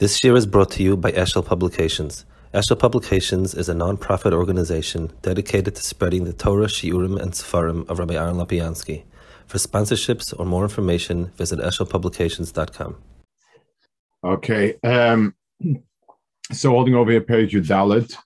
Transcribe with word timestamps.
This 0.00 0.24
year 0.24 0.34
is 0.34 0.44
brought 0.44 0.72
to 0.72 0.82
you 0.82 0.96
by 0.96 1.12
Eshel 1.12 1.46
Publications. 1.46 2.24
Eshel 2.52 2.76
Publications 2.76 3.54
is 3.54 3.68
a 3.68 3.74
non-profit 3.74 4.32
organization 4.32 5.12
dedicated 5.22 5.76
to 5.76 5.82
spreading 5.84 6.24
the 6.24 6.32
Torah, 6.32 6.66
Shiurim, 6.66 7.16
and 7.20 7.30
Sefarim 7.30 7.88
of 7.88 8.00
Rabbi 8.00 8.14
Aaron 8.14 8.34
Lopiansky. 8.34 9.04
For 9.46 9.58
sponsorships 9.58 10.34
or 10.36 10.46
more 10.46 10.64
information, 10.64 11.26
visit 11.36 11.60
eshelpublications.com. 11.60 12.96
Okay. 14.24 14.74
Um, 14.82 15.32
so 16.50 16.70
holding 16.70 16.96
over 16.96 17.12
here, 17.12 17.20
page 17.20 17.52
Dalit. 17.52 18.16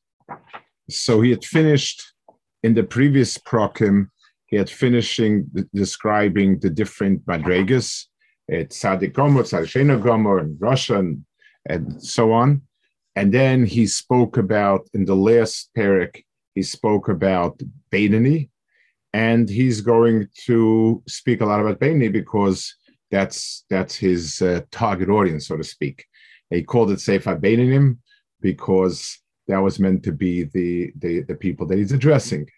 So 0.88 1.20
he 1.20 1.28
had 1.28 1.44
finished 1.44 2.14
in 2.62 2.72
the 2.72 2.82
previous 2.82 3.36
prokim, 3.36 4.08
he 4.46 4.56
had 4.56 4.70
finishing 4.70 5.50
describing 5.74 6.60
the 6.60 6.70
different 6.70 7.26
madregas, 7.26 8.06
it's 8.48 8.78
Sadik 8.78 9.12
Gomer, 9.12 9.42
Tzaddik 9.42 10.02
Gomer, 10.02 10.38
and 10.38 10.58
rasha, 10.58 11.22
and 11.68 12.02
so 12.02 12.32
on. 12.32 12.62
And 13.16 13.32
then 13.32 13.66
he 13.66 13.86
spoke 13.86 14.36
about, 14.36 14.88
in 14.94 15.04
the 15.04 15.16
last 15.16 15.70
parak, 15.76 16.22
he 16.54 16.62
spoke 16.62 17.08
about 17.08 17.60
Bainani, 17.90 18.50
and 19.12 19.48
he's 19.48 19.80
going 19.80 20.28
to 20.46 21.02
speak 21.08 21.40
a 21.40 21.46
lot 21.46 21.60
about 21.60 21.80
Bainani 21.80 22.12
because 22.12 22.74
that's 23.10 23.64
that's 23.70 23.96
his 23.96 24.42
uh, 24.42 24.60
target 24.70 25.08
audience, 25.08 25.48
so 25.48 25.56
to 25.56 25.64
speak. 25.64 26.04
He 26.50 26.62
called 26.62 26.90
it 26.90 27.00
Sefer 27.00 27.36
Bainanim 27.36 27.98
because 28.40 29.18
that 29.48 29.58
was 29.58 29.78
meant 29.78 30.02
to 30.04 30.12
be 30.12 30.44
the, 30.44 30.92
the, 30.98 31.22
the 31.22 31.34
people 31.34 31.66
that 31.66 31.78
he's 31.78 31.92
addressing. 31.92 32.48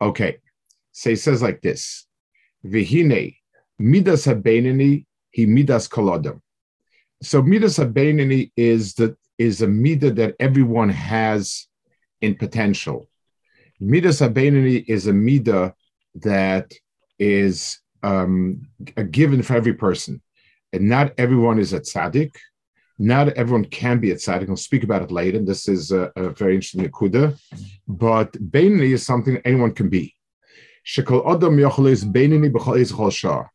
Okay, 0.00 0.38
so 0.92 1.10
he 1.10 1.16
says 1.16 1.42
like 1.42 1.60
this: 1.60 2.06
Vihine 2.64 3.36
midas 3.78 4.26
habenini 4.26 5.06
he 5.30 5.46
midas 5.46 5.88
kolodam 5.88 6.40
so 7.22 7.42
midas 7.42 7.78
habenini 7.78 8.50
is 8.56 8.94
that 8.94 9.16
is 9.38 9.62
a 9.62 9.66
midah 9.66 10.14
that 10.16 10.36
everyone 10.38 10.88
has 10.88 11.66
in 12.20 12.34
potential. 12.34 13.08
Midas 13.78 14.20
habenini 14.20 14.84
is 14.86 15.06
a 15.06 15.12
midah 15.12 15.72
that 16.16 16.72
is 17.18 17.80
um, 18.02 18.68
a 18.96 19.04
given 19.04 19.42
for 19.42 19.54
every 19.54 19.74
person, 19.74 20.22
and 20.72 20.88
not 20.88 21.12
everyone 21.18 21.58
is 21.58 21.72
a 21.72 21.80
tzaddik. 21.80 22.34
Not 22.98 23.28
everyone 23.30 23.64
can 23.64 23.98
be 23.98 24.10
a 24.10 24.16
tzaddik. 24.16 24.48
I'll 24.50 24.56
speak 24.56 24.84
about 24.84 25.02
it 25.02 25.10
later. 25.10 25.38
This 25.38 25.68
is 25.68 25.90
a, 25.90 26.12
a 26.16 26.30
very 26.30 26.54
interesting 26.54 26.86
akuda, 26.88 27.38
but 27.88 28.32
benini 28.32 28.92
is 28.92 29.04
something 29.04 29.40
anyone 29.44 29.72
can 29.72 29.88
be. 29.88 30.14
Shekol 30.86 31.26
adam 31.30 31.56
yochel 31.56 31.90
is 31.90 32.04
benini 32.04 32.50
b'chol 32.50 32.78
is 32.78 32.92
chol 32.92 33.48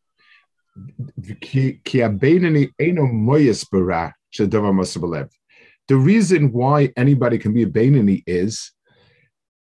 the 5.88 5.96
reason 5.96 6.52
why 6.52 6.92
anybody 6.98 7.38
can 7.38 7.54
be 7.54 7.64
a 7.64 7.68
Bainani 7.68 8.24
is 8.26 8.72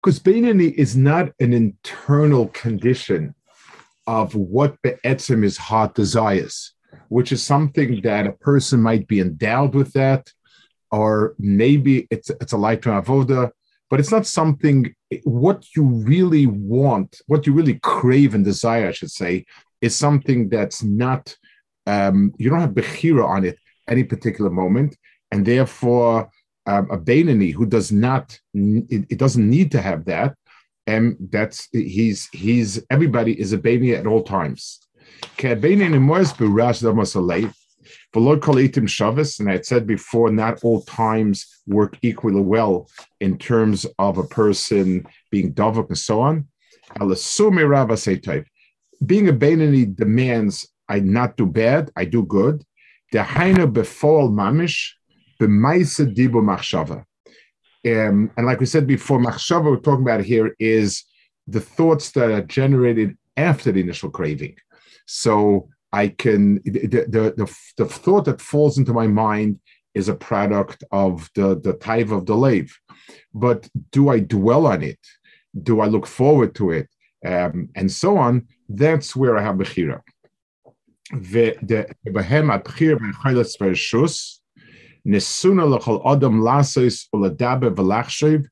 because 0.02 0.20
Bainani 0.20 0.74
is 0.74 0.96
not 0.96 1.32
an 1.40 1.54
internal 1.54 2.48
condition 2.50 3.36
of 4.08 4.36
what 4.36 4.80
Be'etzim 4.84 5.44
his 5.44 5.58
heart 5.58 5.96
desires, 5.96 6.74
which 7.10 7.32
is 7.32 7.42
something 7.44 8.02
that 8.02 8.28
a 8.28 8.34
person 8.34 8.82
might 8.82 9.08
be 9.08 9.20
endowed 9.20 9.74
with 9.74 9.94
that, 9.94 10.32
or 10.92 11.36
maybe 11.40 12.08
it's, 12.12 12.30
it's 12.30 12.54
a 12.54 12.58
lifetime 12.58 13.02
avoda, 13.02 13.52
but 13.90 14.00
it's 14.00 14.12
not 14.12 14.28
something, 14.28 14.94
what 15.24 15.66
you 15.76 15.84
really 15.84 16.46
want, 16.46 17.22
what 17.28 17.48
you 17.48 17.54
really 17.54 17.80
crave 17.82 18.36
and 18.36 18.46
desire, 18.46 18.90
I 18.90 18.92
should 18.92 19.12
say, 19.12 19.46
is 19.86 19.96
something 19.96 20.50
that's 20.50 20.84
not 20.84 21.36
um, 21.88 22.34
you 22.38 22.50
don't 22.50 22.62
have 22.62 22.72
bechira 22.72 23.24
on 23.24 23.46
it 23.46 23.58
any 23.88 24.04
particular 24.04 24.50
moment, 24.50 24.98
and 25.32 25.46
therefore 25.46 26.30
um, 26.66 26.90
a 26.90 26.98
Bainani 26.98 27.54
who 27.54 27.66
does 27.68 27.92
not 27.92 28.40
it, 28.54 29.06
it, 29.10 29.20
doesn't 29.20 29.48
need 29.48 29.72
to 29.72 29.82
have 29.82 30.06
that, 30.06 30.36
and 30.88 31.16
that's 31.30 31.70
he's 31.72 32.28
he's 32.34 32.84
everybody 32.90 33.40
is 33.40 33.54
a 33.54 33.58
Bainani 33.60 33.98
at 33.98 34.08
all 34.08 34.24
times. 34.24 34.80
And 39.40 39.50
I 39.50 39.54
had 39.54 39.66
said 39.66 39.86
before, 39.86 40.32
not 40.32 40.64
all 40.64 40.82
times 40.84 41.46
work 41.68 41.98
equally 42.02 42.42
well 42.42 42.90
in 43.20 43.38
terms 43.38 43.86
of 44.00 44.18
a 44.18 44.24
person 44.24 45.06
being 45.32 45.54
davak 45.54 45.90
and 45.90 45.98
so 45.98 46.22
on 46.22 46.48
being 49.06 49.30
a 49.30 49.34
Bainani 49.34 49.96
demands 49.96 50.68
I 50.88 51.00
not 51.00 51.38
do 51.38 51.46
bad, 51.46 51.92
I 51.96 52.06
do 52.06 52.24
good. 52.24 52.64
The 53.12 53.24
Heine 53.24 53.72
befall 53.72 54.30
mamish, 54.30 54.92
b'maisa 55.40 56.14
dibu 56.14 56.42
machshava. 56.44 57.04
Um, 57.86 58.32
and 58.36 58.46
like 58.46 58.60
we 58.60 58.66
said 58.66 58.88
before, 58.88 59.20
machshava 59.20 59.66
we're 59.66 59.78
talking 59.78 60.04
about 60.04 60.22
here 60.24 60.56
is 60.60 61.04
the 61.48 61.62
thoughts 61.62 62.12
that 62.12 62.32
are 62.32 62.42
generated 62.42 63.18
after 63.38 63.72
the 63.72 63.82
initial 63.82 64.10
craving. 64.10 64.56
So 65.06 65.70
I 65.92 66.10
can 66.10 66.62
the 66.66 66.88
the, 66.88 67.34
the, 67.38 67.58
the 67.78 67.86
thought 67.86 68.26
that 68.26 68.42
falls 68.42 68.78
into 68.78 68.94
my 68.94 69.08
mind 69.08 69.60
is 69.94 70.10
a 70.10 70.16
product 70.16 70.84
of 70.92 71.30
the 71.36 71.60
the 71.60 71.74
type 71.74 72.12
of 72.12 72.26
the 72.26 72.36
lave. 72.36 72.78
But 73.34 73.70
do 73.92 74.10
I 74.10 74.20
dwell 74.20 74.68
on 74.68 74.82
it? 74.82 75.00
Do 75.62 75.80
I 75.82 75.86
look 75.86 76.08
forward 76.08 76.56
to 76.56 76.72
it? 76.72 76.90
Um, 77.26 77.70
and 77.76 77.92
so 77.92 78.18
on 78.18 78.48
that's 78.69 79.17
where 79.17 79.37
I 79.39 79.43
have 79.43 79.59
Bechira. 79.59 80.01
ובהם 81.13 82.51
הבחיר 82.51 82.99
ביכולת 82.99 83.47
ברשוס, 83.61 84.43
ניסונה 85.05 85.65
לכל 85.77 85.99
אדם 86.13 86.45
לעשות 86.45 86.85
ולדבר 87.15 87.69
ולחשוב 87.77 88.43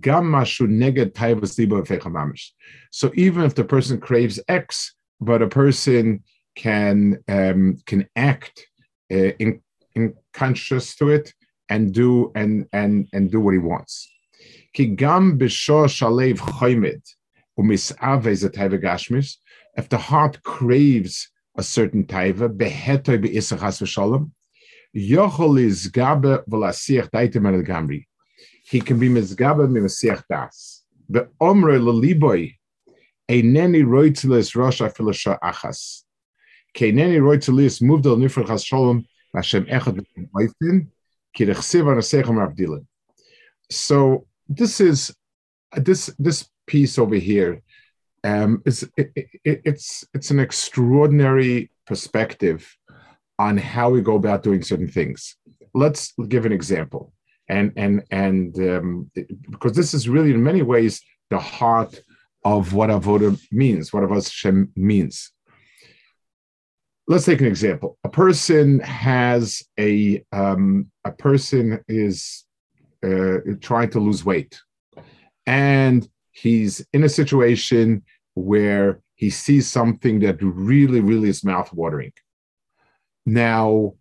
גם 0.00 0.32
משהו 0.32 0.66
נגד 0.66 1.08
טייבס 1.08 1.58
ליבו 1.58 1.76
ופך 1.76 2.06
ממש. 2.06 2.56
So 2.90 3.08
even 3.14 3.42
if 3.44 3.54
the 3.54 3.64
person 3.64 3.98
craves 3.98 4.40
X, 4.48 4.94
but 5.20 5.42
a 5.42 5.48
person 5.48 6.22
can 6.54 7.18
um, 7.28 7.76
can 7.86 8.06
act 8.16 8.66
uh, 9.12 9.32
in, 9.38 9.60
in 9.96 10.14
conscious 10.32 10.94
to 10.96 11.08
it 11.08 11.32
and 11.68 11.92
do 11.92 12.30
and 12.34 12.66
and 12.72 13.08
and 13.14 13.30
do 13.30 13.40
what 13.40 13.54
he 13.54 13.58
wants. 13.58 14.08
כי 14.72 14.92
גם 14.94 15.38
בשור 15.38 15.86
שלב 15.86 16.40
חומד 16.40 16.98
ומסעווה 17.58 18.34
זה 18.34 18.48
טייבה 18.48 18.76
גשמיס, 18.76 19.42
if 19.77 19.87
the 19.89 19.97
heart 19.97 20.41
craves 20.43 21.29
a 21.55 21.63
certain 21.63 22.05
taiva, 22.05 22.49
behetoy 22.49 23.23
v'shalom, 23.23 24.31
yochol 24.95 25.57
v'lasiach 26.47 27.09
daitem 27.11 27.45
el 27.47 27.63
gamri. 27.63 28.05
He 28.63 28.81
can 28.81 28.99
be 28.99 29.07
mizgabe 29.07 29.67
mimasiach 29.69 30.23
das. 30.29 30.83
The 31.07 31.29
omre 31.39 31.79
leliboy, 31.79 32.55
eineni 33.29 33.83
roitzilis 33.83 34.55
rosh 34.55 34.81
afilasha 34.81 35.39
achas. 35.39 36.03
Keineni 36.75 37.19
roitzilis 37.19 37.81
moved 37.81 38.07
al 38.07 38.17
nifr 38.17 38.45
chas 38.47 38.63
shalom 38.63 39.05
Hashem 39.33 39.65
echad 39.65 40.03
v'moifin, 40.17 40.87
kirechsiv 41.37 41.85
anasechem 41.85 42.37
avdilin. 42.45 42.85
So 43.69 44.25
this 44.49 44.81
is 44.81 45.15
this 45.75 46.07
this 46.17 46.49
piece 46.65 46.97
over 46.97 47.15
here 47.15 47.61
um, 48.27 48.61
it's, 48.65 48.83
it, 48.97 49.11
it, 49.15 49.61
it's, 49.69 50.05
it's 50.13 50.31
an 50.31 50.39
extraordinary 50.39 51.71
perspective 51.85 52.59
on 53.39 53.57
how 53.57 53.89
we 53.89 54.01
go 54.01 54.15
about 54.15 54.43
doing 54.43 54.61
certain 54.61 54.91
things. 54.97 55.37
Let's 55.73 56.13
give 56.27 56.45
an 56.45 56.51
example. 56.51 57.13
And, 57.47 57.71
and, 57.77 58.03
and 58.11 58.57
um, 58.59 59.11
because 59.49 59.73
this 59.73 59.93
is 59.93 60.09
really, 60.09 60.31
in 60.31 60.43
many 60.43 60.61
ways, 60.61 61.01
the 61.29 61.39
heart 61.39 62.01
of 62.43 62.73
what 62.73 62.89
avoda 62.89 63.39
means, 63.51 63.93
what 63.93 64.03
avodah 64.03 64.23
Hashem 64.23 64.71
means. 64.75 65.31
Let's 67.07 67.25
take 67.25 67.39
an 67.39 67.47
example. 67.47 67.97
A 68.03 68.09
person 68.09 68.79
has 68.79 69.63
a 69.79 70.25
um, 70.33 70.91
a 71.05 71.11
person 71.11 71.79
is 71.87 72.43
uh, 73.01 73.37
trying 73.61 73.91
to 73.91 73.99
lose 74.01 74.25
weight, 74.25 74.59
and 75.45 76.07
he's 76.31 76.85
in 76.91 77.05
a 77.05 77.09
situation 77.21 78.03
where 78.37 79.01
he 79.15 79.29
sees 79.29 79.67
something 79.69 80.19
that 80.19 80.37
really, 80.41 80.99
really 80.99 81.29
is 81.29 81.43
mouth-watering. 81.43 82.13
Now, 83.25 83.95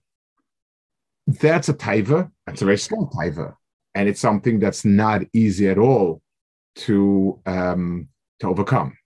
that's 1.26 1.68
a 1.68 1.74
taiva. 1.74 2.30
That's 2.46 2.62
a 2.62 2.66
very 2.66 2.78
small 2.78 3.10
taiva, 3.10 3.54
and 3.94 4.08
it's 4.08 4.20
something 4.20 4.60
that's 4.60 4.84
not 4.84 5.22
easy 5.32 5.68
at 5.68 5.78
all 5.78 6.22
to 6.76 7.40
um, 7.46 8.08
to 8.40 8.48
overcome. 8.48 8.96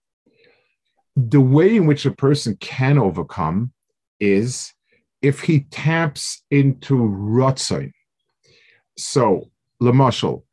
The 1.15 1.41
way 1.41 1.75
in 1.75 1.87
which 1.87 2.05
a 2.05 2.11
person 2.11 2.55
can 2.57 2.97
overcome 2.97 3.73
is 4.19 4.73
if 5.21 5.41
he 5.41 5.61
taps 5.71 6.43
into 6.51 6.95
rotzon. 6.95 7.91
So, 8.97 9.49
Lamashal, 9.81 10.43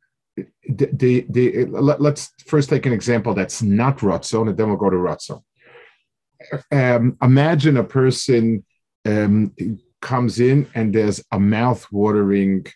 the, 0.69 1.25
the, 1.29 1.65
let, 1.65 1.99
us 2.01 2.31
first 2.45 2.69
take 2.69 2.85
an 2.85 2.93
example 2.93 3.33
that's 3.33 3.61
not 3.61 3.99
Ratzon, 3.99 4.49
and 4.49 4.57
then 4.57 4.67
we'll 4.67 4.77
go 4.77 4.89
to 4.89 4.97
Ratzon. 4.97 5.41
Um, 6.71 7.17
imagine 7.21 7.77
a 7.77 7.83
person 7.83 8.63
um, 9.05 9.53
comes 10.01 10.39
in 10.39 10.69
and 10.75 10.93
there's 10.93 11.23
a 11.31 11.39
mouth-watering 11.39 12.67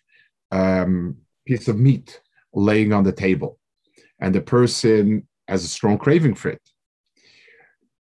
um, 0.52 1.18
piece 1.46 1.68
of 1.68 1.80
meat 1.80 2.20
laying 2.54 2.94
on 2.94 3.04
the 3.04 3.12
table, 3.12 3.60
and 4.20 4.34
the 4.34 4.42
person 4.42 5.28
has 5.48 5.64
a 5.64 5.68
strong 5.68 5.98
craving 5.98 6.36
for 6.36 6.50
it. 6.50 6.62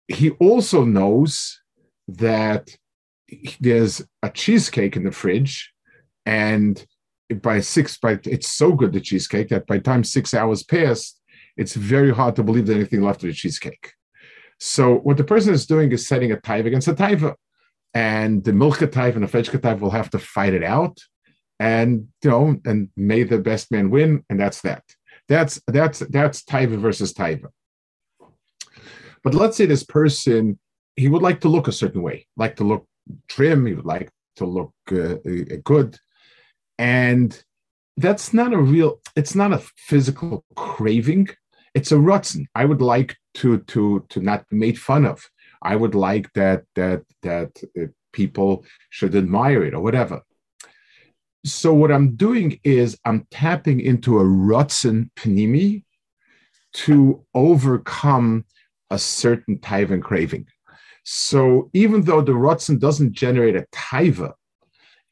He 0.07 0.31
also 0.31 0.83
knows 0.83 1.59
that 2.07 2.69
there's 3.59 4.01
a 4.21 4.29
cheesecake 4.29 4.95
in 4.95 5.03
the 5.03 5.11
fridge, 5.11 5.73
and 6.25 6.85
by 7.41 7.59
six, 7.59 7.97
by 7.97 8.19
it's 8.25 8.49
so 8.49 8.73
good 8.73 8.93
the 8.93 9.01
cheesecake 9.01 9.49
that 9.49 9.67
by 9.67 9.79
time 9.79 10.03
six 10.03 10.33
hours 10.33 10.63
passed, 10.63 11.19
it's 11.57 11.73
very 11.73 12.13
hard 12.13 12.35
to 12.35 12.43
believe 12.43 12.65
there's 12.65 12.77
anything 12.77 13.01
left 13.01 13.23
of 13.23 13.27
the 13.27 13.33
cheesecake. 13.33 13.93
So 14.59 14.95
what 14.95 15.17
the 15.17 15.23
person 15.23 15.53
is 15.53 15.65
doing 15.65 15.91
is 15.91 16.07
setting 16.07 16.31
a 16.31 16.37
taiva 16.37 16.67
against 16.67 16.87
a 16.87 16.93
taiva, 16.93 17.35
and 17.93 18.43
the 18.43 18.53
milka 18.53 18.87
taiva 18.87 19.15
and 19.15 19.23
the 19.23 19.27
fetchka 19.27 19.59
taiva 19.59 19.79
will 19.79 19.91
have 19.91 20.09
to 20.11 20.19
fight 20.19 20.53
it 20.53 20.63
out, 20.63 20.99
and 21.59 22.07
you 22.23 22.29
know, 22.29 22.59
and 22.65 22.89
may 22.95 23.23
the 23.23 23.39
best 23.39 23.71
man 23.71 23.89
win, 23.89 24.23
and 24.29 24.39
that's 24.39 24.61
that. 24.61 24.83
That's 25.27 25.61
that's 25.67 25.99
that's 25.99 26.43
taiva 26.43 26.77
versus 26.77 27.13
taiva. 27.13 27.49
But 29.23 29.33
let's 29.33 29.57
say 29.57 29.65
this 29.65 29.83
person 29.83 30.59
he 30.95 31.07
would 31.07 31.21
like 31.21 31.41
to 31.41 31.49
look 31.49 31.67
a 31.67 31.71
certain 31.71 32.01
way, 32.01 32.27
like 32.37 32.55
to 32.57 32.63
look 32.63 32.85
trim, 33.27 33.65
he 33.65 33.73
would 33.73 33.85
like 33.85 34.09
to 34.35 34.45
look 34.45 34.73
uh, 34.91 35.15
uh 35.15 35.57
good, 35.63 35.97
and 36.83 37.43
that's 37.97 38.33
not 38.33 38.53
a 38.53 38.57
real. 38.57 38.99
It's 39.15 39.35
not 39.35 39.53
a 39.53 39.63
physical 39.77 40.43
craving 40.55 41.29
it's 41.73 41.91
a 41.91 41.95
rutzen. 41.95 42.45
I 42.55 42.65
would 42.65 42.81
like 42.81 43.17
to 43.35 43.59
to 43.59 44.05
to 44.09 44.19
not 44.19 44.47
be 44.49 44.57
made 44.57 44.79
fun 44.79 45.05
of. 45.05 45.27
I 45.61 45.75
would 45.75 45.95
like 45.95 46.31
that 46.33 46.63
that 46.75 47.03
that 47.23 47.51
uh, 47.79 47.85
people 48.11 48.65
should 48.89 49.15
admire 49.15 49.63
it 49.63 49.73
or 49.73 49.81
whatever. 49.81 50.21
So 51.45 51.73
what 51.73 51.91
I'm 51.91 52.15
doing 52.15 52.59
is 52.63 52.97
I'm 53.05 53.27
tapping 53.31 53.79
into 53.81 54.19
a 54.19 54.23
rutzen 54.23 55.09
panimi 55.15 55.83
to 56.73 57.25
overcome 57.33 58.45
a 58.89 58.97
certain 58.97 59.57
taiva 59.57 60.01
craving. 60.01 60.45
So 61.03 61.69
even 61.73 62.03
though 62.03 62.21
the 62.21 62.31
rutzen 62.31 62.79
doesn't 62.79 63.11
generate 63.11 63.57
a 63.57 63.65
taiva, 63.73 64.33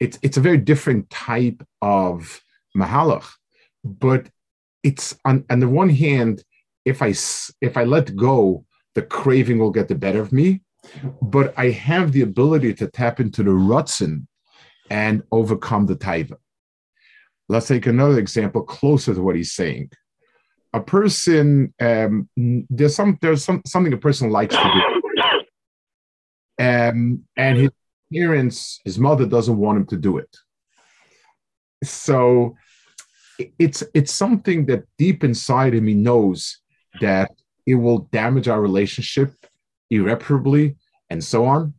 it's 0.01 0.18
it's 0.24 0.38
a 0.38 0.42
very 0.42 0.57
different 0.57 1.09
type 1.09 1.65
of 1.81 2.42
mahalach. 2.75 3.30
But 3.86 4.27
it's 4.83 5.15
on, 5.24 5.45
on 5.50 5.59
the 5.59 5.69
one 5.69 5.89
hand, 5.89 6.44
if 6.83 7.01
I 7.01 7.13
if 7.62 7.77
I 7.77 7.83
let 7.83 8.15
go, 8.15 8.65
the 8.95 9.03
craving 9.03 9.59
will 9.59 9.71
get 9.71 9.88
the 9.88 9.95
better 9.95 10.19
of 10.19 10.33
me. 10.33 10.62
But 11.21 11.53
I 11.56 11.69
have 11.69 12.12
the 12.12 12.24
ability 12.24 12.74
to 12.75 12.88
tap 12.88 13.19
into 13.19 13.44
the 13.44 13.51
rutzen 13.51 14.25
and 14.89 15.21
overcome 15.31 15.86
the 15.86 15.95
taiva. 15.95 16.38
Let's 17.48 17.68
take 17.68 17.86
another 17.86 18.18
example 18.18 18.63
closer 18.63 19.13
to 19.13 19.21
what 19.21 19.36
he's 19.36 19.53
saying. 19.53 19.92
A 20.74 20.80
person, 20.80 21.74
um, 21.80 22.27
there's 22.69 22.95
some 22.95 23.19
there's 23.21 23.44
some 23.44 23.62
something 23.68 23.94
a 23.94 23.98
person 23.98 24.31
likes 24.31 24.56
to 24.56 24.63
do, 24.63 24.81
um, 26.65 27.24
and 27.38 27.57
his 27.57 27.69
parents, 28.13 28.80
his 28.86 29.00
mother 29.00 29.25
doesn't 29.25 29.58
want 29.58 29.78
him 29.78 29.86
to 29.88 29.98
do 29.98 30.18
it. 30.18 30.36
So 31.84 32.56
it's 33.58 33.84
it's 33.94 34.13
something 34.13 34.68
that 34.68 34.84
deep 34.98 35.24
inside 35.24 35.74
him 35.74 35.88
he 35.88 35.96
knows 35.96 36.60
that 37.00 37.31
it 37.66 37.75
will 37.75 38.10
damage 38.12 38.48
our 38.48 38.62
relationship 38.62 39.34
irreparably 39.90 40.75
and 41.10 41.24
so 41.24 41.46
on. 41.46 41.74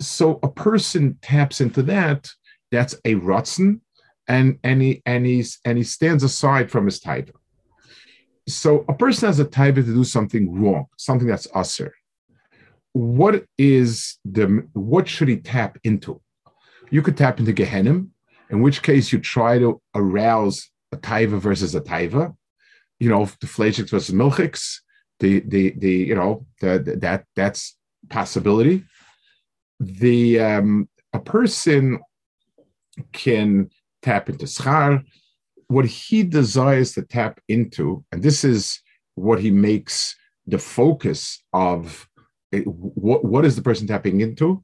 So 0.00 0.38
a 0.42 0.48
person 0.48 1.18
taps 1.22 1.60
into 1.60 1.82
that, 1.84 2.28
that's 2.70 2.94
a 3.04 3.14
rutzen, 3.14 3.80
and, 4.28 4.58
and, 4.64 4.82
he, 4.82 5.02
and, 5.06 5.24
he's, 5.24 5.58
and 5.64 5.78
he 5.78 5.84
stands 5.84 6.22
aside 6.22 6.70
from 6.70 6.86
his 6.86 7.00
taiva. 7.00 7.32
So 8.48 8.84
a 8.88 8.94
person 8.94 9.26
has 9.26 9.40
a 9.40 9.44
taiva 9.44 9.76
to 9.76 9.82
do 9.82 10.04
something 10.04 10.60
wrong, 10.60 10.86
something 10.96 11.26
that's 11.26 11.48
usher. 11.54 11.94
What 12.96 13.44
is 13.58 14.16
the 14.24 14.66
what 14.72 15.06
should 15.06 15.28
he 15.28 15.36
tap 15.36 15.76
into? 15.84 16.22
You 16.90 17.02
could 17.02 17.18
tap 17.18 17.38
into 17.38 17.52
Gehenim, 17.52 18.08
in 18.48 18.62
which 18.62 18.82
case 18.82 19.12
you 19.12 19.18
try 19.18 19.58
to 19.58 19.82
arouse 19.94 20.70
a 20.92 20.96
taiva 20.96 21.38
versus 21.38 21.74
a 21.74 21.82
taiva, 21.82 22.34
you 22.98 23.10
know, 23.10 23.26
the 23.42 23.46
flagics 23.46 23.90
versus 23.90 24.14
milchiks, 24.14 24.78
the 25.20 25.40
the 25.40 25.74
the 25.76 25.92
you 25.92 26.14
know 26.14 26.46
the, 26.62 26.78
the, 26.78 26.96
that 26.96 27.26
that's 27.36 27.76
possibility. 28.08 28.82
The 29.78 30.40
um, 30.40 30.88
a 31.12 31.20
person 31.20 32.00
can 33.12 33.68
tap 34.00 34.30
into 34.30 34.46
schar. 34.46 35.04
What 35.68 35.84
he 35.84 36.22
desires 36.22 36.92
to 36.92 37.02
tap 37.02 37.40
into, 37.46 38.06
and 38.10 38.22
this 38.22 38.42
is 38.42 38.80
what 39.16 39.38
he 39.38 39.50
makes 39.50 40.16
the 40.46 40.58
focus 40.58 41.42
of 41.52 42.08
what, 42.62 43.24
what 43.24 43.44
is 43.44 43.56
the 43.56 43.62
person 43.62 43.86
tapping 43.86 44.20
into? 44.20 44.62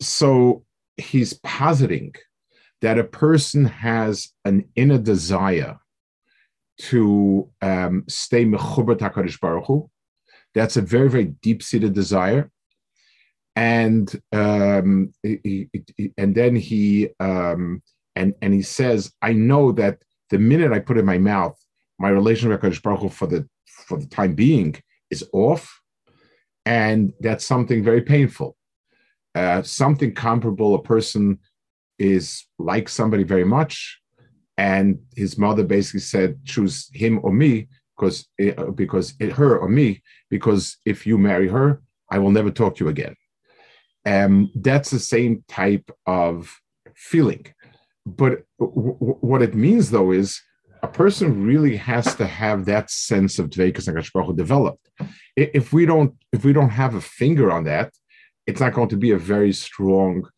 So 0.00 0.64
he's 0.96 1.32
positing 1.34 2.14
that 2.82 2.98
a 2.98 3.04
person 3.04 3.64
has 3.64 4.32
an 4.44 4.68
inner 4.76 4.98
desire 4.98 5.78
to 6.78 7.50
um, 7.62 8.04
stay 8.08 8.44
mechuber 8.44 8.96
Hakadosh 8.96 9.40
Baruch 9.40 9.66
Hu. 9.66 9.90
That's 10.54 10.76
a 10.76 10.82
very 10.82 11.08
very 11.08 11.24
deep 11.24 11.62
seated 11.62 11.94
desire, 11.94 12.50
and 13.54 14.10
um, 14.32 15.12
and 15.22 16.34
then 16.34 16.56
he 16.56 17.08
um, 17.20 17.82
and 18.14 18.34
and 18.40 18.54
he 18.54 18.62
says, 18.62 19.12
I 19.20 19.32
know 19.32 19.72
that 19.72 19.98
the 20.30 20.38
minute 20.38 20.72
I 20.72 20.78
put 20.78 20.98
in 20.98 21.04
my 21.04 21.18
mouth, 21.18 21.58
my 21.98 22.08
relation 22.08 22.48
with 22.48 22.60
Hakadosh 22.60 22.82
Baruch 22.82 23.00
Hu 23.00 23.08
for 23.08 23.26
the 23.26 23.48
for 23.66 23.98
the 23.98 24.06
time 24.06 24.34
being 24.34 24.76
is 25.10 25.24
off, 25.32 25.80
and 26.64 27.12
that's 27.20 27.44
something 27.44 27.82
very 27.82 28.02
painful. 28.02 28.56
Uh, 29.34 29.62
something 29.62 30.14
comparable, 30.14 30.74
a 30.74 30.82
person 30.82 31.38
is 31.98 32.44
like 32.58 32.88
somebody 32.88 33.22
very 33.22 33.44
much, 33.44 34.00
and 34.56 34.98
his 35.14 35.38
mother 35.38 35.64
basically 35.64 36.00
said, 36.00 36.44
"Choose 36.44 36.90
him 36.92 37.20
or 37.22 37.32
me," 37.32 37.68
because 37.96 38.26
it, 38.38 38.76
because 38.76 39.14
it, 39.20 39.32
her 39.32 39.56
or 39.58 39.68
me, 39.68 40.02
because 40.30 40.78
if 40.84 41.06
you 41.06 41.18
marry 41.18 41.48
her, 41.48 41.82
I 42.10 42.18
will 42.18 42.30
never 42.30 42.50
talk 42.50 42.76
to 42.76 42.84
you 42.84 42.90
again. 42.90 43.14
Um, 44.04 44.50
that's 44.54 44.90
the 44.90 45.00
same 45.00 45.44
type 45.48 45.90
of 46.06 46.54
feeling, 46.94 47.46
but 48.06 48.44
w- 48.60 48.94
w- 48.94 49.18
what 49.20 49.42
it 49.42 49.54
means 49.54 49.90
though 49.90 50.12
is 50.12 50.40
a 50.82 50.88
person 50.88 51.44
really 51.44 51.76
has 51.76 52.14
to 52.14 52.26
have 52.26 52.64
that 52.66 52.90
sense 52.90 53.38
of 53.38 53.50
dveikus 53.50 53.88
and 53.88 54.36
developed. 54.36 54.88
If 55.36 55.72
we 55.72 55.84
don't, 55.84 56.14
if 56.32 56.44
we 56.44 56.52
don't 56.52 56.70
have 56.70 56.94
a 56.94 57.00
finger 57.00 57.50
on 57.50 57.64
that, 57.64 57.92
it's 58.46 58.60
not 58.60 58.74
going 58.74 58.88
to 58.90 58.96
be 58.96 59.10
a 59.10 59.18
very 59.18 59.52
strong 59.52 60.28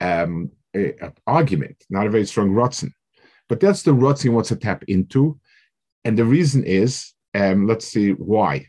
um, 0.00 0.50
a, 0.74 0.90
a 1.00 1.12
argument, 1.26 1.84
not 1.90 2.06
a 2.06 2.10
very 2.10 2.26
strong 2.26 2.50
Rutzen. 2.50 2.90
But 3.48 3.60
that's 3.60 3.82
the 3.82 3.92
Rutzen 3.92 4.32
wants 4.32 4.48
to 4.50 4.56
tap 4.56 4.84
into. 4.88 5.38
And 6.04 6.18
the 6.18 6.24
reason 6.24 6.64
is, 6.64 7.12
um, 7.34 7.66
let's 7.66 7.86
see 7.86 8.12
why. 8.12 8.66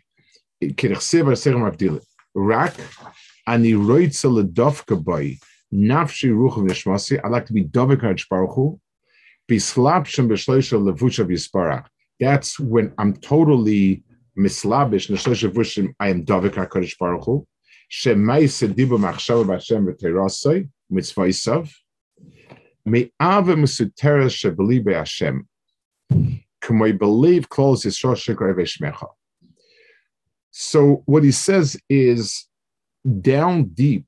Rak 2.35 2.75
ani 3.47 3.73
nafshi 5.73 6.29
ruchim 6.29 6.67
nishmasi. 6.67 7.19
I 7.23 7.27
like 7.27 7.45
to 7.47 7.53
be 7.53 7.65
dovek 7.65 8.01
Baruch 8.29 8.55
Hu. 8.55 8.79
Levusha 9.49 11.25
v'yisparach. 11.25 11.85
That's 12.19 12.59
when 12.59 12.93
I'm 12.97 13.15
totally 13.17 14.03
mislabish 14.37 15.09
neshloisha 15.09 15.51
vushim. 15.51 15.93
I 15.99 16.09
am 16.09 16.25
dovek 16.25 16.55
HaKadosh 16.55 16.97
Baruch 16.97 17.25
Hu. 17.25 17.47
Shemaise 17.91 18.73
dibu 18.73 18.97
machshava 18.99 19.45
b'Hashem 19.45 19.85
v'teirasoi 19.87 20.69
mitzvah 20.89 21.67
Me'ava 22.85 23.55
mesutera 23.55 24.27
shebeli 24.27 24.83
be'Hashem. 24.83 25.45
Can 26.61 26.79
we 26.79 26.91
believe 26.91 27.49
close 27.49 27.85
Yisrael 27.85 29.07
So 30.51 31.03
what 31.05 31.23
he 31.23 31.31
says 31.31 31.77
is 31.89 32.47
down 33.21 33.65
deep 33.65 34.05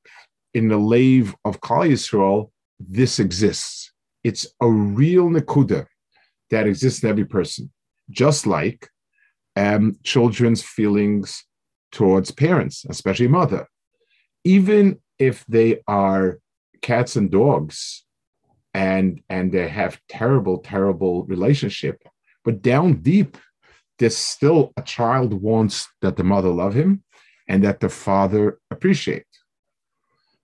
in 0.54 0.68
the 0.68 0.78
lave 0.78 1.36
of 1.46 1.62
Klal 1.62 1.90
Yisrael, 1.90 2.52
this 2.80 3.20
exists. 3.20 3.92
It's 4.24 4.48
a 4.62 4.70
real 4.70 5.30
nakuda 5.30 5.88
that 6.50 6.68
exists 6.68 7.04
in 7.04 7.10
every 7.10 7.26
person, 7.26 7.72
just 8.10 8.46
like 8.46 8.90
um, 9.56 9.98
children's 10.04 10.64
feelings 10.64 11.46
towards 11.92 12.32
parents, 12.32 12.86
especially 12.90 13.28
mother. 13.28 13.68
Even 14.44 15.00
if 15.20 15.46
they 15.48 15.82
are 15.88 16.40
cats 16.82 17.16
and 17.16 17.32
dogs, 17.32 18.04
and 18.74 19.22
and 19.30 19.52
they 19.52 19.68
have 19.68 20.00
terrible, 20.08 20.60
terrible 20.60 21.26
relationship, 21.26 22.02
but 22.44 22.62
down 22.62 23.02
deep, 23.02 23.38
there's 24.00 24.18
still 24.18 24.72
a 24.78 24.82
child 24.82 25.34
wants 25.34 25.88
that 26.02 26.16
the 26.16 26.24
mother 26.24 26.50
love 26.50 26.74
him 26.74 27.04
and 27.48 27.64
that 27.64 27.80
the 27.80 27.90
father 27.90 28.60
appreciate. 28.72 29.26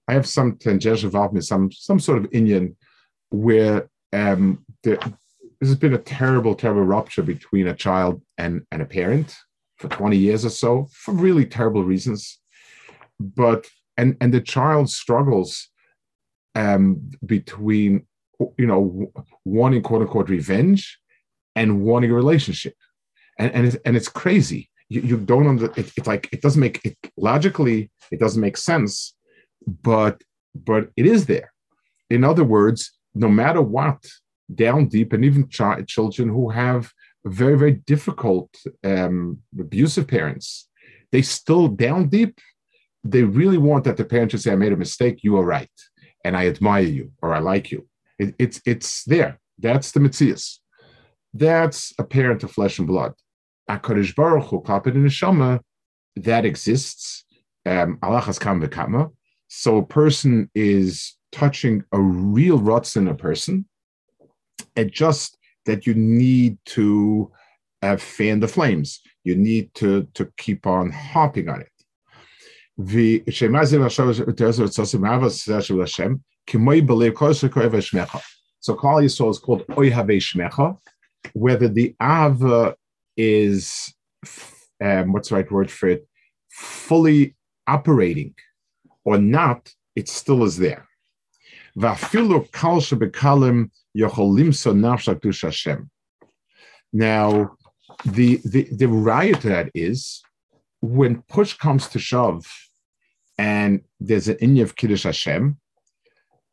I 0.07 0.13
have 0.13 0.27
some 0.27 0.57
tangential 0.57 1.07
involvement, 1.07 1.45
some 1.45 1.71
some 1.71 1.99
sort 1.99 2.19
of 2.19 2.27
Indian 2.31 2.75
where 3.29 3.89
um, 4.13 4.65
there, 4.83 4.99
has 5.61 5.75
been 5.75 5.93
a 5.93 5.99
terrible, 5.99 6.55
terrible 6.55 6.83
rupture 6.83 7.23
between 7.23 7.67
a 7.67 7.75
child 7.75 8.21
and, 8.37 8.61
and 8.71 8.81
a 8.81 8.85
parent 8.85 9.35
for 9.77 9.89
20 9.89 10.17
years 10.17 10.45
or 10.45 10.49
so 10.49 10.87
for 10.91 11.13
really 11.13 11.45
terrible 11.45 11.83
reasons. 11.83 12.39
But 13.19 13.67
and 13.95 14.15
and 14.21 14.33
the 14.33 14.41
child 14.41 14.89
struggles 14.89 15.69
um, 16.53 17.11
between 17.25 18.05
you 18.57 18.67
know 18.67 19.11
wanting 19.43 19.81
quote 19.81 20.03
unquote 20.03 20.29
revenge 20.29 20.99
and 21.55 21.81
wanting 21.81 22.11
a 22.11 22.13
relationship, 22.13 22.75
and 23.39 23.51
and 23.53 23.65
it's, 23.67 23.77
and 23.85 23.97
it's 23.97 24.09
crazy. 24.09 24.69
You, 24.89 25.01
you 25.01 25.17
don't 25.17 25.47
under 25.47 25.65
it, 25.65 25.91
it's 25.97 26.07
like 26.07 26.29
it 26.31 26.41
doesn't 26.41 26.61
make 26.61 26.79
it 26.85 26.95
logically 27.17 27.89
it 28.11 28.19
doesn't 28.19 28.39
make 28.39 28.55
sense, 28.55 29.15
but 29.67 30.23
but 30.55 30.89
it 30.97 31.05
is 31.05 31.25
there. 31.27 31.51
In 32.09 32.23
other 32.23 32.43
words, 32.43 32.91
no 33.13 33.27
matter 33.27 33.61
what, 33.61 34.03
down 34.53 34.87
deep, 34.87 35.13
and 35.13 35.23
even 35.23 35.47
ch- 35.49 35.85
children 35.87 36.29
who 36.29 36.49
have 36.49 36.91
very 37.25 37.57
very 37.57 37.73
difficult 37.73 38.49
um, 38.83 39.39
abusive 39.59 40.07
parents, 40.07 40.69
they 41.11 41.21
still 41.21 41.67
down 41.67 42.07
deep 42.07 42.39
they 43.11 43.23
really 43.23 43.57
want 43.57 43.83
that 43.85 43.97
the 43.97 44.05
parent 44.05 44.31
should 44.31 44.41
say, 44.41 44.51
I 44.51 44.55
made 44.55 44.73
a 44.73 44.77
mistake, 44.77 45.23
you 45.23 45.37
are 45.37 45.43
right, 45.43 45.69
and 46.23 46.35
I 46.35 46.47
admire 46.47 46.83
you, 46.83 47.11
or 47.21 47.33
I 47.33 47.39
like 47.39 47.71
you. 47.71 47.87
It, 48.19 48.35
it's 48.39 48.61
it's 48.65 49.03
there. 49.03 49.39
That's 49.59 49.91
the 49.91 49.99
Matthias. 49.99 50.61
That's 51.33 51.93
a 51.99 52.03
parent 52.03 52.43
of 52.43 52.51
flesh 52.51 52.79
and 52.79 52.87
blood. 52.87 53.13
HaKadosh 53.69 54.15
Baruch 54.15 54.45
Hu, 54.45 54.61
Kapit 54.61 54.95
in 54.95 55.03
Neshama, 55.03 55.59
that 56.15 56.45
exists. 56.45 57.25
Um, 57.65 57.99
kam 58.01 59.16
So 59.47 59.77
a 59.77 59.85
person 59.85 60.49
is 60.55 61.15
touching 61.31 61.83
a 61.91 61.99
real 61.99 62.59
ruts 62.59 62.95
in 62.95 63.07
a 63.07 63.15
person. 63.15 63.65
It 64.75 64.91
just 64.91 65.37
that 65.65 65.85
you 65.85 65.93
need 65.93 66.57
to 66.65 67.31
uh, 67.81 67.97
fan 67.97 68.39
the 68.39 68.47
flames. 68.47 69.01
You 69.23 69.35
need 69.35 69.73
to 69.75 70.07
to 70.15 70.31
keep 70.37 70.65
on 70.65 70.91
hopping 70.91 71.49
on 71.49 71.61
it. 71.61 71.71
So 78.59 78.75
Klal 78.75 79.03
Yisrael 79.03 79.31
is 79.31 79.39
called 79.39 79.65
Oyhave 79.67 80.17
Shmecha, 80.17 80.77
whether 81.33 81.67
the 81.67 81.95
Ava 82.01 82.75
is, 83.15 83.93
um, 84.83 85.11
what's 85.11 85.29
the 85.29 85.35
right 85.35 85.51
word 85.51 85.71
for 85.71 85.89
it, 85.89 86.07
fully 86.51 87.35
operating 87.67 88.35
or 89.07 89.17
not, 89.17 89.73
it 89.95 90.09
still 90.09 90.43
is 90.43 90.57
there. 90.57 90.85
Now, 96.93 97.51
the, 98.17 98.41
the, 98.53 98.67
the 98.81 98.87
riot 98.87 99.41
to 99.41 99.47
that 99.47 99.71
is 99.73 100.21
when 100.81 101.21
push 101.29 101.53
comes 101.53 101.87
to 101.87 101.99
shove, 101.99 102.45
and 103.37 103.81
there's 104.01 104.27
an 104.27 104.35
inyan 104.41 104.63
of 104.63 104.75
Kiddush 104.75 105.03
Hashem, 105.03 105.57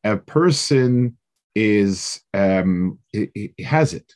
a 0.05 0.17
person 0.17 1.17
is 1.57 2.21
um, 2.35 3.01
he, 3.11 3.53
he 3.57 3.65
has 3.65 3.95
it. 3.95 4.13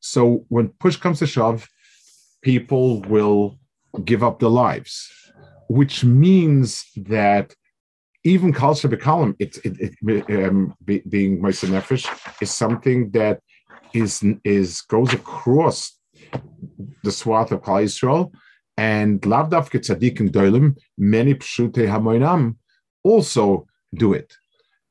So 0.00 0.46
when 0.48 0.68
push 0.68 0.96
comes 0.96 1.18
to 1.18 1.26
shove, 1.26 1.68
people 2.40 3.02
will 3.02 3.58
give 4.06 4.22
up 4.22 4.38
their 4.38 4.48
lives, 4.48 5.10
which 5.68 6.02
means 6.02 6.86
that 6.96 7.54
even 8.24 8.52
culture 8.52 8.88
bekalim, 8.88 9.36
it's 9.38 9.58
it, 9.58 9.94
it, 10.02 10.44
um, 10.46 10.74
be, 10.84 11.02
being 11.08 11.40
Moise 11.40 11.62
Nefesh 11.62 12.08
is 12.40 12.50
something 12.50 13.10
that 13.10 13.40
is 13.92 14.24
is 14.44 14.80
goes 14.80 15.12
across 15.12 15.98
the 17.02 17.12
swath 17.12 17.52
of 17.52 17.60
Klal 17.62 17.84
Yisrael 17.84 18.32
and 18.76 19.20
Lavdavke 19.22 19.78
Tzadikim 19.78 20.30
Doilim, 20.30 20.76
many 20.98 21.34
Pshute 21.34 21.86
Hamoinam 21.86 22.56
also 23.04 23.66
do 23.94 24.14
it. 24.14 24.34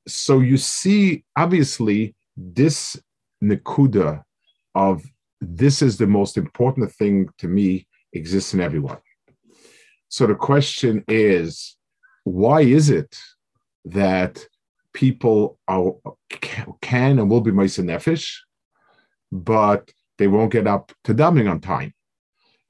So 0.07 0.39
you 0.39 0.57
see, 0.57 1.25
obviously, 1.35 2.15
this 2.37 2.97
Nakuda 3.43 4.23
of 4.75 5.03
this 5.41 5.81
is 5.81 5.97
the 5.97 6.07
most 6.07 6.37
important 6.37 6.91
thing 6.91 7.29
to 7.39 7.47
me 7.47 7.87
exists 8.13 8.53
in 8.53 8.61
everyone. 8.61 8.99
So 10.07 10.27
the 10.27 10.35
question 10.35 11.03
is, 11.07 11.75
why 12.23 12.61
is 12.61 12.89
it 12.89 13.17
that 13.85 14.45
people 14.93 15.59
are, 15.67 15.93
can 16.81 17.19
and 17.19 17.29
will 17.29 17.41
be 17.41 17.51
Maisa 17.51 17.83
Nefesh, 17.83 18.37
but 19.31 19.91
they 20.17 20.27
won't 20.27 20.51
get 20.51 20.67
up 20.67 20.91
to 21.03 21.13
davening 21.13 21.49
on 21.49 21.59
time? 21.59 21.93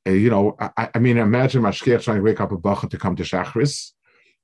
you 0.05 0.29
know, 0.29 0.55
I, 0.59 0.89
I, 0.95 0.99
mean, 0.99 1.17
imagine 1.17 1.61
Mashgiach 1.61 2.03
trying 2.03 2.17
to 2.17 2.23
wake 2.23 2.41
up 2.41 2.51
a 2.51 2.57
Bacha 2.57 2.89
to 2.89 2.97
come 2.97 3.15
to 3.15 3.23
Shachris, 3.23 3.91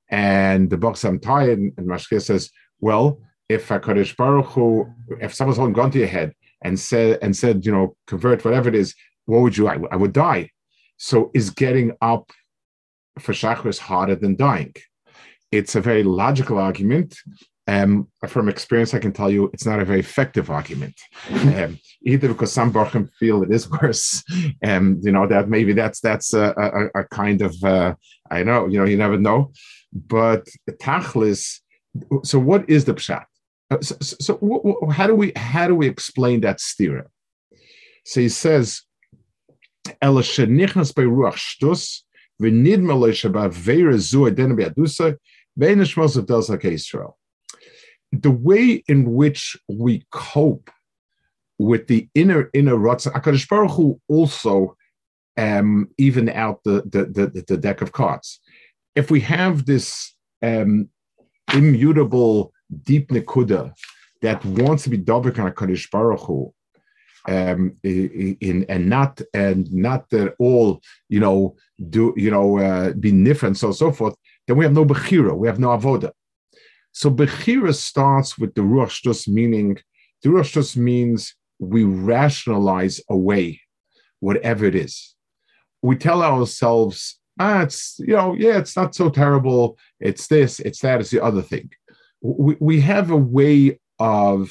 and 0.08 0.70
the 0.70 0.78
Bach's 0.78 1.04
I'm 1.04 1.18
tired, 1.18 1.58
and 1.58 1.74
Mashgiach 1.76 2.22
says, 2.22 2.50
well, 2.80 3.20
if 3.48 3.70
a 3.70 3.78
HaKadosh 3.78 4.16
Baruch 4.16 4.46
Hu, 4.46 4.86
if 5.20 5.34
someone's 5.34 5.58
holding 5.58 5.74
gun 5.74 5.90
to 5.90 5.98
your 5.98 6.08
head 6.08 6.34
and 6.62 6.78
said, 6.78 7.18
and 7.20 7.36
said, 7.36 7.66
you 7.66 7.72
know, 7.72 7.96
convert 8.06 8.44
whatever 8.44 8.68
it 8.68 8.74
is, 8.74 8.94
what 9.26 9.42
would 9.42 9.56
you, 9.56 9.68
I, 9.68 9.78
I 9.90 9.96
would 9.96 10.12
die. 10.12 10.50
So 10.96 11.30
is 11.34 11.50
getting 11.50 11.92
up 12.00 12.30
for 13.18 13.32
Shachris 13.32 13.78
harder 13.78 14.14
than 14.14 14.36
dying? 14.36 14.74
It's 15.52 15.74
a 15.74 15.80
very 15.80 16.02
logical 16.02 16.58
argument, 16.58 17.16
um, 17.70 18.08
from 18.26 18.48
experience, 18.48 18.94
I 18.94 18.98
can 18.98 19.12
tell 19.12 19.30
you 19.30 19.48
it's 19.52 19.64
not 19.64 19.78
a 19.78 19.84
very 19.84 20.00
effective 20.00 20.50
argument. 20.50 20.96
Um, 21.30 21.78
either 22.02 22.28
because 22.28 22.52
some 22.52 22.72
Borchim 22.72 23.08
feel 23.18 23.42
it 23.42 23.52
is 23.52 23.70
worse, 23.82 24.24
and 24.62 24.96
um, 24.96 25.00
you 25.02 25.12
know 25.12 25.26
that 25.26 25.48
maybe 25.48 25.72
that's 25.72 26.00
that's 26.00 26.32
a, 26.34 26.46
a, 26.94 27.00
a 27.00 27.04
kind 27.04 27.42
of 27.42 27.52
uh, 27.62 27.94
I 28.30 28.42
know 28.42 28.66
you 28.66 28.78
know 28.78 28.86
you 28.86 28.96
never 28.96 29.18
know, 29.18 29.52
but 29.92 30.48
tachlis. 30.86 31.60
So 32.24 32.38
what 32.38 32.68
is 32.68 32.84
the 32.84 32.94
pshat? 32.94 33.24
Uh, 33.70 33.80
so, 33.80 33.96
so, 34.00 34.16
so 34.20 34.34
w- 34.34 34.62
w- 34.62 34.90
how 34.90 35.06
do 35.06 35.14
we 35.14 35.32
how 35.36 35.66
do 35.68 35.74
we 35.74 35.86
explain 35.88 36.40
that 36.40 36.58
stira? 36.58 37.04
So 38.04 38.20
he 38.20 38.28
says, 38.28 38.82
"Ela 40.02 40.22
shenichnas 40.22 40.94
by 40.94 41.02
ruach 41.02 41.38
shtus 41.48 42.02
v'nidma 42.42 42.98
lo 42.98 43.10
shabbat 43.10 43.52
veira 43.52 43.98
zu 43.98 44.20
adenu 44.28 44.56
be'adusa 44.56 45.16
ve'nishmos 45.60 46.16
of 46.16 46.26
dalzak 46.26 46.64
Israel." 46.64 47.16
the 48.12 48.30
way 48.30 48.82
in 48.88 49.12
which 49.12 49.56
we 49.68 50.04
cope 50.10 50.70
with 51.58 51.86
the 51.86 52.08
inner 52.14 52.50
inner 52.54 52.76
ruts, 52.76 53.06
Akadosh 53.06 53.48
Baruch 53.48 53.72
Hu 53.72 54.00
also 54.08 54.76
um, 55.36 55.88
even 55.98 56.28
out 56.28 56.62
the, 56.64 56.82
the, 56.82 57.04
the 57.04 57.44
the 57.46 57.56
deck 57.56 57.82
of 57.82 57.92
cards. 57.92 58.40
If 58.94 59.10
we 59.10 59.20
have 59.20 59.66
this 59.66 60.14
um, 60.42 60.88
immutable 61.54 62.52
deep 62.82 63.08
nekuda 63.08 63.72
that 64.22 64.44
wants 64.44 64.84
to 64.84 64.90
be 64.90 64.98
dobrik 64.98 65.38
on 65.38 65.52
Akadosh 65.52 65.90
Baruch 65.90 66.20
Hu, 66.20 66.52
um, 67.28 67.76
in 67.84 68.64
and 68.68 68.88
not 68.88 69.20
and 69.34 69.70
not 69.72 70.12
at 70.12 70.34
all, 70.38 70.80
you 71.08 71.20
know, 71.20 71.56
do 71.90 72.14
you 72.16 72.30
know 72.30 72.58
uh, 72.58 72.92
be 72.94 73.12
different, 73.12 73.58
so 73.58 73.70
so 73.70 73.92
forth, 73.92 74.16
then 74.46 74.56
we 74.56 74.64
have 74.64 74.74
no 74.74 74.84
bechira, 74.84 75.36
we 75.36 75.48
have 75.48 75.58
no 75.58 75.68
avoda. 75.68 76.12
So 76.92 77.10
Bechira 77.10 77.74
starts 77.74 78.38
with 78.38 78.54
the 78.54 78.62
Ruach 78.62 79.28
meaning 79.28 79.78
the 80.22 80.30
Ruach 80.30 80.76
means 80.76 81.34
we 81.58 81.84
rationalize 81.84 83.00
away 83.08 83.60
whatever 84.20 84.66
it 84.66 84.74
is. 84.74 85.14
We 85.82 85.96
tell 85.96 86.22
ourselves, 86.22 87.18
ah, 87.38 87.62
it's, 87.62 87.96
you 87.98 88.14
know, 88.14 88.34
yeah, 88.34 88.58
it's 88.58 88.76
not 88.76 88.94
so 88.94 89.08
terrible. 89.08 89.78
It's 89.98 90.26
this, 90.26 90.60
it's 90.60 90.80
that, 90.80 91.00
it's 91.00 91.10
the 91.10 91.22
other 91.22 91.42
thing. 91.42 91.70
We, 92.20 92.56
we 92.60 92.80
have 92.80 93.10
a 93.10 93.16
way 93.16 93.78
of, 93.98 94.50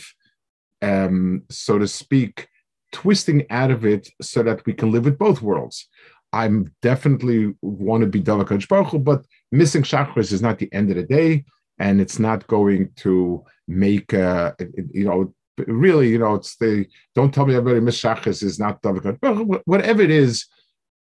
um, 0.82 1.44
so 1.50 1.78
to 1.78 1.88
speak, 1.88 2.48
twisting 2.92 3.46
out 3.52 3.70
of 3.70 3.86
it 3.86 4.10
so 4.22 4.42
that 4.44 4.66
we 4.66 4.74
can 4.74 4.92
live 4.92 5.06
with 5.06 5.20
both 5.20 5.42
worlds. 5.42 5.88
I'm 6.34 6.74
definitely 6.82 7.54
want 7.62 8.02
to 8.02 8.08
be 8.08 8.22
Davakaj 8.22 8.68
Baruch 8.68 9.04
but 9.04 9.26
missing 9.52 9.84
chakras 9.84 10.32
is 10.32 10.42
not 10.42 10.60
the 10.60 10.72
end 10.74 10.90
of 10.90 10.96
the 10.96 11.04
day 11.04 11.44
and 11.80 12.02
it's 12.02 12.20
not 12.20 12.46
going 12.48 12.90
to 12.96 13.44
make 13.68 14.14
uh, 14.14 14.52
you 14.92 15.06
know 15.06 15.34
really 15.68 16.10
you 16.10 16.20
know 16.20 16.36
it's 16.36 16.56
the 16.58 16.86
don't 17.16 17.34
tell 17.34 17.46
me 17.46 17.56
everybody 17.56 17.86
mishachis 17.86 18.44
is 18.44 18.60
not 18.60 18.82
but 18.82 19.66
whatever 19.66 20.02
it 20.02 20.12
is 20.12 20.46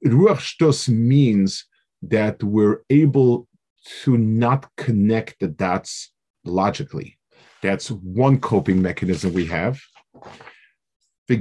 ruach 0.05 0.39
shtus 0.39 0.89
means 0.89 1.67
that 2.03 2.43
we're 2.43 2.83
able 2.91 3.49
to 4.03 4.19
not 4.19 4.69
connect 4.77 5.39
the 5.41 5.49
dots 5.49 6.13
logically. 6.45 7.19
That's 7.63 7.91
one 7.91 8.39
coping 8.41 8.83
mechanism 8.83 9.33
we 9.33 9.47
have. 9.47 9.81
The 11.29 11.37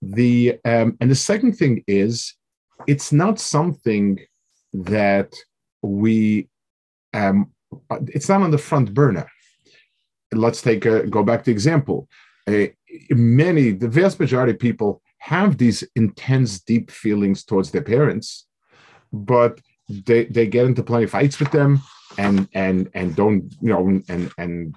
the 0.00 0.58
um, 0.64 0.96
and 1.00 1.10
the 1.10 1.14
second 1.14 1.52
thing 1.52 1.84
is 1.86 2.34
it's 2.86 3.12
not 3.12 3.40
something 3.40 4.18
that 4.72 5.34
we 5.82 6.48
um, 7.14 7.52
it's 8.08 8.28
not 8.28 8.42
on 8.42 8.50
the 8.50 8.58
front 8.58 8.94
burner. 8.94 9.26
Let's 10.32 10.62
take 10.62 10.84
a 10.86 11.06
go 11.06 11.22
back 11.22 11.44
to 11.44 11.50
example. 11.50 12.08
Uh, 12.46 12.66
many 13.10 13.70
the 13.72 13.88
vast 13.88 14.18
majority 14.18 14.52
of 14.52 14.58
people 14.58 15.02
have 15.18 15.56
these 15.56 15.84
intense 15.94 16.60
deep 16.60 16.90
feelings 16.90 17.44
towards 17.44 17.70
their 17.70 17.82
parents 17.82 18.46
but 19.12 19.60
they 19.88 20.24
they 20.26 20.46
get 20.46 20.66
into 20.66 20.82
plenty 20.82 21.04
of 21.04 21.10
fights 21.10 21.38
with 21.38 21.50
them 21.50 21.80
and 22.18 22.48
and 22.54 22.90
and 22.94 23.14
don't 23.14 23.54
you 23.60 23.68
know 23.68 23.86
and 24.08 24.32
and 24.38 24.74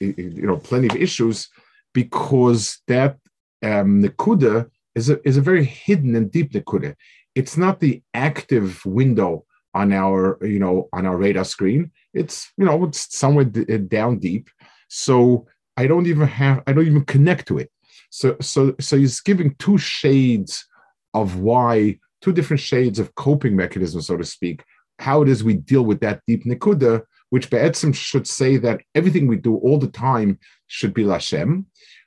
you 0.00 0.46
know 0.46 0.56
plenty 0.56 0.88
of 0.88 0.96
issues 0.96 1.48
because 1.92 2.80
that 2.86 3.16
um 3.62 4.02
nikuda 4.02 4.70
is 4.98 5.08
a 5.14 5.16
is 5.28 5.36
a 5.38 5.46
very 5.50 5.64
hidden 5.64 6.10
and 6.18 6.30
deep 6.36 6.50
nikuda 6.52 6.90
it's 7.38 7.56
not 7.56 7.78
the 7.78 8.02
active 8.14 8.84
window 8.84 9.44
on 9.74 9.92
our 9.92 10.38
you 10.42 10.58
know 10.58 10.88
on 10.92 11.06
our 11.06 11.16
radar 11.16 11.44
screen. 11.44 11.90
It's 12.14 12.50
you 12.56 12.64
know 12.64 12.84
it's 12.84 13.16
somewhere 13.16 13.46
uh, 13.46 13.76
down 13.96 14.18
deep. 14.18 14.50
So 14.88 15.46
i 15.76 15.86
don't 15.86 16.06
even 16.06 16.26
have 16.26 16.62
i 16.66 16.72
don't 16.72 16.86
even 16.86 17.04
connect 17.04 17.46
to 17.48 17.58
it. 17.58 17.70
So 18.10 18.36
so 18.40 18.74
so 18.80 18.96
he's 18.96 19.20
giving 19.20 19.54
two 19.58 19.78
shades 19.78 20.66
of 21.14 21.38
why 21.38 21.98
two 22.22 22.32
different 22.32 22.60
shades 22.60 22.98
of 22.98 23.14
coping 23.14 23.54
mechanisms 23.54 24.06
so 24.08 24.16
to 24.16 24.24
speak 24.24 24.64
how 24.98 25.22
it 25.22 25.28
is 25.28 25.44
we 25.44 25.54
deal 25.54 25.84
with 25.84 26.00
that 26.00 26.20
deep 26.26 26.44
nikuda 26.44 27.02
which 27.30 27.50
be'etzim 27.50 27.94
should 27.94 28.26
say 28.26 28.56
that 28.56 28.80
everything 28.94 29.26
we 29.26 29.36
do 29.36 29.56
all 29.58 29.78
the 29.78 29.94
time 30.08 30.38
should 30.66 30.92
be 30.94 31.04
lashem. 31.04 31.66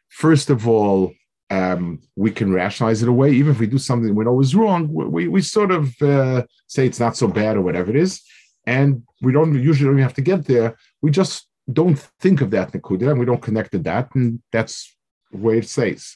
First 0.10 0.50
of 0.50 0.68
all 0.68 1.14
um, 1.52 2.00
we 2.16 2.32
can 2.32 2.54
rationalize 2.54 3.04
it 3.04 3.10
away. 3.10 3.32
Even 3.32 3.52
if 3.52 3.60
we 3.60 3.68
do 3.68 3.78
something 3.78 4.16
we 4.16 4.24
know 4.24 4.40
is 4.40 4.56
wrong, 4.56 4.88
we, 4.92 5.28
we 5.28 5.42
sort 5.42 5.70
of 5.70 6.02
uh, 6.02 6.44
say 6.68 6.86
it's 6.88 7.00
not 7.00 7.18
so 7.18 7.28
bad 7.28 7.58
or 7.58 7.62
whatever 7.62 7.90
it 7.90 7.98
is. 7.98 8.22
And 8.66 9.04
we 9.22 9.34
don't 9.34 9.54
usually 9.62 9.90
don't 9.90 10.02
have 10.02 10.14
to 10.14 10.22
get 10.22 10.46
there. 10.46 10.78
We 11.02 11.12
just 11.12 11.48
don't 11.72 12.00
think 12.22 12.40
of 12.40 12.52
that 12.52 12.72
Nakuda 12.72 13.12
and 13.12 13.20
we 13.20 13.26
don't 13.26 13.42
connect 13.42 13.74
to 13.74 13.80
that. 13.80 14.16
And 14.16 14.42
that's 14.54 14.96
where 15.32 15.58
it 15.58 15.68
says. 15.68 16.16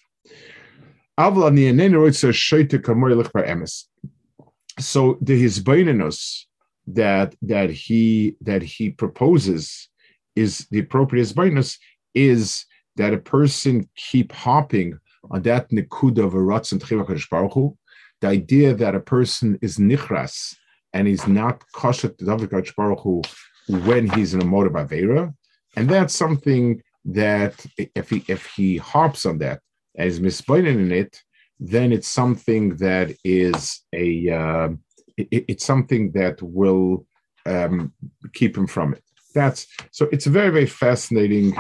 So 4.80 5.18
the 5.22 5.44
hisbaininus 5.44 6.46
that 6.88 7.36
that 7.42 7.72
he 7.72 8.36
that 8.42 8.62
he 8.62 8.92
proposes 8.92 9.89
is 10.36 10.68
the 10.72 10.80
appropriate 10.80 11.24
hisbaininus 11.24 11.77
is 12.13 12.65
that 12.96 13.13
a 13.13 13.18
person 13.18 13.89
keep 13.96 14.32
hopping 14.32 15.00
on 15.32 15.41
that 15.44 15.70
nikuda 15.72 16.25
of 16.25 16.34
a 16.34 16.38
ratzon 16.38 16.79
tchiva 16.79 17.29
Baruch 17.29 17.75
the 18.22 18.27
idea 18.27 18.74
that 18.74 18.96
a 18.96 19.00
person 19.00 19.60
is 19.62 19.77
nichras 19.77 20.55
and 20.94 21.08
he's 21.08 21.27
not 21.27 21.63
kosher 21.74 22.10
to 22.10 22.25
David 22.25 22.50
Baruch 22.50 23.01
Hu 23.01 23.22
when 23.67 24.10
he's 24.12 24.34
in 24.34 24.41
a 24.41 24.46
mode 24.46 24.67
of 24.67 24.74
avera, 24.74 25.34
and 25.75 25.89
that's 25.89 26.15
something 26.15 26.82
that 27.03 27.65
if 27.96 28.10
he 28.10 28.24
if 28.27 28.46
he 28.46 28.77
harps 28.77 29.25
on 29.25 29.38
that 29.39 29.60
as 29.98 30.20
misbeinen 30.20 30.79
in 30.79 30.91
it, 30.91 31.22
then 31.60 31.91
it's 31.91 32.08
something 32.08 32.77
that 32.77 33.13
is 33.24 33.82
a 33.94 34.29
uh, 34.29 34.70
it, 35.17 35.46
it's 35.50 35.65
something 35.65 36.12
that 36.12 36.41
will 36.41 37.05
um, 37.46 37.94
keep 38.34 38.58
him 38.58 38.67
from 38.67 38.94
it. 38.94 39.03
That's 39.34 39.67
so. 39.91 40.08
It's 40.13 40.27
a 40.27 40.32
very 40.32 40.50
very 40.50 40.65
fascinating 40.65 41.58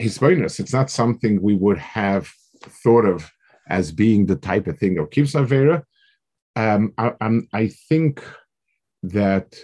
hisbonus. 0.00 0.60
It's 0.60 0.74
not 0.74 0.90
something 0.90 1.40
we 1.40 1.54
would 1.54 1.78
have 1.78 2.30
thought 2.62 3.04
of 3.04 3.30
as 3.68 3.92
being 3.92 4.26
the 4.26 4.36
type 4.36 4.66
of 4.66 4.78
thing 4.78 4.98
of 4.98 5.10
keeps 5.10 5.34
Avera. 5.34 5.82
Um, 6.56 6.92
I, 6.98 7.12
I'm, 7.20 7.48
I 7.52 7.68
think 7.88 8.22
that 9.02 9.54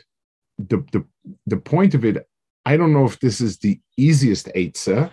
the, 0.58 0.78
the 0.92 1.04
the 1.46 1.56
point 1.56 1.94
of 1.94 2.04
it, 2.04 2.26
I 2.64 2.76
don't 2.76 2.92
know 2.92 3.04
if 3.04 3.18
this 3.20 3.40
is 3.40 3.58
the 3.58 3.78
easiest 3.96 4.46
Eitzah 4.54 5.10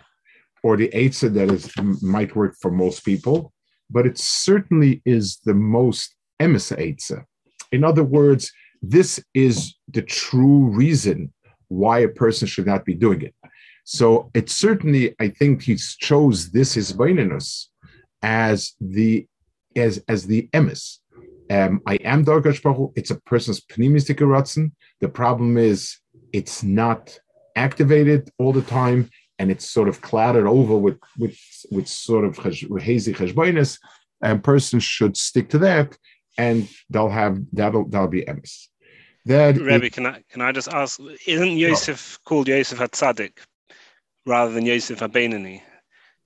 or 0.63 0.77
the 0.77 0.89
Eitzah 0.89 1.33
that 1.33 1.51
is 1.51 1.71
might 2.01 2.35
work 2.35 2.55
for 2.61 2.71
most 2.71 3.03
people, 3.03 3.51
but 3.89 4.05
it 4.05 4.17
certainly 4.17 5.01
is 5.05 5.39
the 5.43 5.53
most 5.53 6.15
emes 6.41 6.75
Eitzah. 6.77 7.25
In 7.71 7.83
other 7.83 8.03
words, 8.03 8.51
this 8.81 9.23
is 9.33 9.75
the 9.91 10.01
true 10.01 10.67
reason 10.67 11.33
why 11.69 11.99
a 11.99 12.07
person 12.07 12.47
should 12.47 12.67
not 12.67 12.85
be 12.85 12.93
doing 12.93 13.21
it. 13.21 13.33
So 13.83 14.29
it 14.33 14.49
certainly, 14.49 15.15
I 15.19 15.29
think 15.29 15.63
he 15.63 15.75
chose 15.75 16.51
this 16.51 16.73
his 16.73 16.93
baininus 16.93 17.67
as 18.23 18.73
the 18.79 19.27
as 19.75 20.03
as 20.07 20.25
the 20.25 20.49
emes. 20.53 20.99
Um, 21.49 21.81
I 21.85 21.95
am 21.95 22.25
Dargash 22.25 22.63
Baruch. 22.63 22.93
It's 22.95 23.11
a 23.11 23.19
person's 23.21 23.61
pneumistic 23.61 24.17
ratzon. 24.19 24.71
The 25.01 25.09
problem 25.09 25.57
is 25.57 25.97
it's 26.31 26.63
not 26.63 27.19
activated 27.55 28.31
all 28.39 28.53
the 28.53 28.61
time, 28.63 29.09
and 29.37 29.51
it's 29.51 29.69
sort 29.69 29.89
of 29.89 30.01
clouded 30.01 30.45
over 30.45 30.77
with 30.77 30.97
with 31.19 31.37
with 31.69 31.87
sort 31.87 32.25
of 32.25 32.37
hazy 32.37 33.13
cheshbainis. 33.13 33.77
And 34.21 34.41
persons 34.41 34.85
should 34.85 35.17
stick 35.17 35.49
to 35.49 35.57
that, 35.59 35.97
and 36.37 36.69
they'll 36.89 37.09
have 37.09 37.39
that'll 37.51 37.89
that'll 37.89 38.07
be 38.07 38.23
emes. 38.23 38.67
That 39.25 39.57
Rebbe, 39.57 39.89
can 39.89 40.05
I 40.05 40.23
can 40.29 40.41
I 40.41 40.51
just 40.53 40.69
ask? 40.69 40.99
Isn't 41.27 41.57
Yosef 41.57 42.19
no. 42.19 42.29
called 42.29 42.47
Yosef 42.47 42.79
Hatzadik 42.79 43.39
rather 44.25 44.53
than 44.53 44.65
Yosef 44.65 44.99
Abenani? 44.99 45.61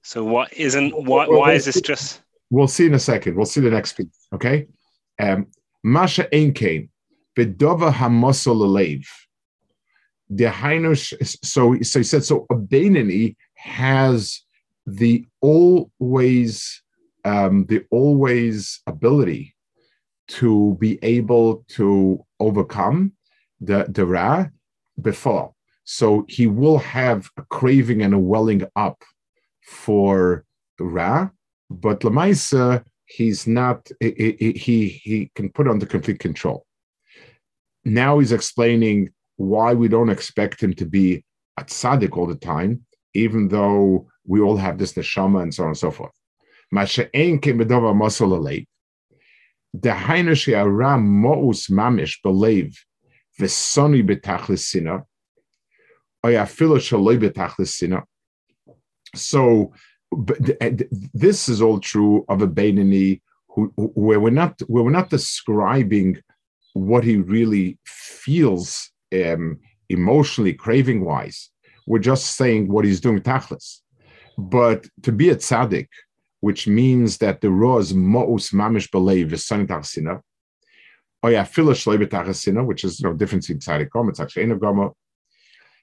So 0.07 0.23
what 0.23 0.53
isn't 0.53 0.93
why 0.93 1.27
why 1.27 1.51
is 1.51 1.65
this 1.65 1.81
just? 1.81 2.21
We'll 2.49 2.69
see 2.69 2.85
in 2.85 2.93
a 2.93 2.99
second. 2.99 3.35
We'll 3.35 3.45
see 3.45 3.59
the 3.59 3.69
next 3.69 3.91
piece. 3.91 4.27
Okay. 4.33 4.67
Um, 5.19 5.47
Masha 5.83 6.29
Einkein, 6.31 6.87
Bedova 7.37 7.91
Hamosol 7.91 8.61
Alev. 8.69 9.05
The 10.29 10.45
Heinush. 10.45 11.13
So 11.43 11.77
so 11.81 11.99
he 11.99 12.03
said 12.05 12.23
so. 12.23 12.47
A 12.49 13.35
has 13.55 14.43
the 14.85 15.25
always 15.41 16.81
um, 17.25 17.65
the 17.65 17.83
always 17.91 18.79
ability 18.87 19.55
to 20.39 20.77
be 20.79 20.99
able 21.01 21.65
to 21.75 22.25
overcome 22.39 23.11
the 23.59 23.87
the 23.89 24.05
ra 24.05 24.45
before. 25.01 25.53
So 25.83 26.23
he 26.29 26.47
will 26.47 26.77
have 26.77 27.29
a 27.35 27.41
craving 27.41 28.03
and 28.03 28.13
a 28.13 28.19
welling 28.19 28.63
up 28.77 29.03
for 29.67 30.45
Ra, 30.79 31.29
but 31.69 31.99
Lamaisa, 31.99 32.83
he's 33.05 33.45
not, 33.45 33.91
he, 33.99 34.53
he, 34.55 34.87
he 34.87 35.31
can 35.35 35.49
put 35.49 35.67
under 35.67 35.85
complete 35.85 36.19
control. 36.19 36.65
Now 37.83 38.19
he's 38.19 38.31
explaining 38.31 39.09
why 39.35 39.73
we 39.73 39.89
don't 39.89 40.09
expect 40.09 40.61
him 40.63 40.73
to 40.75 40.85
be 40.85 41.25
a 41.57 41.63
tzaddik 41.63 42.15
all 42.17 42.27
the 42.27 42.35
time, 42.35 42.85
even 43.13 43.49
though 43.49 44.07
we 44.25 44.39
all 44.39 44.55
have 44.57 44.77
this 44.77 44.93
neshama 44.93 45.41
and 45.43 45.53
so 45.53 45.63
on 45.63 45.69
and 45.69 45.77
so 45.77 45.91
forth. 45.91 46.13
The 46.71 46.79
hainashi 49.89 50.53
aram 50.55 51.21
mo'us 51.21 51.69
mamish 51.69 52.21
believe 52.23 52.83
v'soni 53.39 54.01
betachlis 54.07 54.59
sina, 54.59 55.03
or 56.23 56.29
yafilu 56.31 56.77
shaloi 56.77 57.17
betachlis 57.21 57.67
sina, 57.67 58.03
so 59.15 59.73
this 61.13 61.49
is 61.49 61.61
all 61.61 61.79
true 61.79 62.25
of 62.29 62.41
a 62.41 62.47
Beinani 62.47 63.21
who, 63.49 63.71
where 63.75 64.19
we're 64.19 64.29
not 64.29 64.59
where 64.67 64.83
we're 64.83 64.91
not 64.91 65.09
describing 65.09 66.17
what 66.73 67.03
he 67.03 67.17
really 67.17 67.77
feels 67.85 68.91
um, 69.13 69.59
emotionally, 69.89 70.53
craving 70.53 71.03
wise. 71.03 71.49
We're 71.85 71.99
just 71.99 72.35
saying 72.35 72.67
what 72.67 72.85
he's 72.85 73.01
doing 73.01 73.19
tachlis. 73.19 73.79
But 74.37 74.87
to 75.03 75.11
be 75.11 75.29
a 75.29 75.35
tzaddik, 75.35 75.87
which 76.41 76.67
means 76.67 77.17
that 77.17 77.41
the 77.41 77.49
roz 77.49 77.93
ma'us 77.93 78.53
mamish 78.53 78.89
belev 78.89 79.33
is 79.33 79.45
son 79.45 79.65
tachsina, 79.67 80.21
or 81.23 81.31
yeah, 81.31 81.43
filish 81.43 81.85
tachsina, 81.85 82.65
which 82.65 82.83
is 82.83 83.01
no 83.01 83.13
difference 83.13 83.49
in 83.49 83.59
tzaddik 83.59 83.89
It's 84.09 84.19
actually 84.19 84.43
in 84.43 84.51
a 84.51 84.57
gama. 84.57 84.91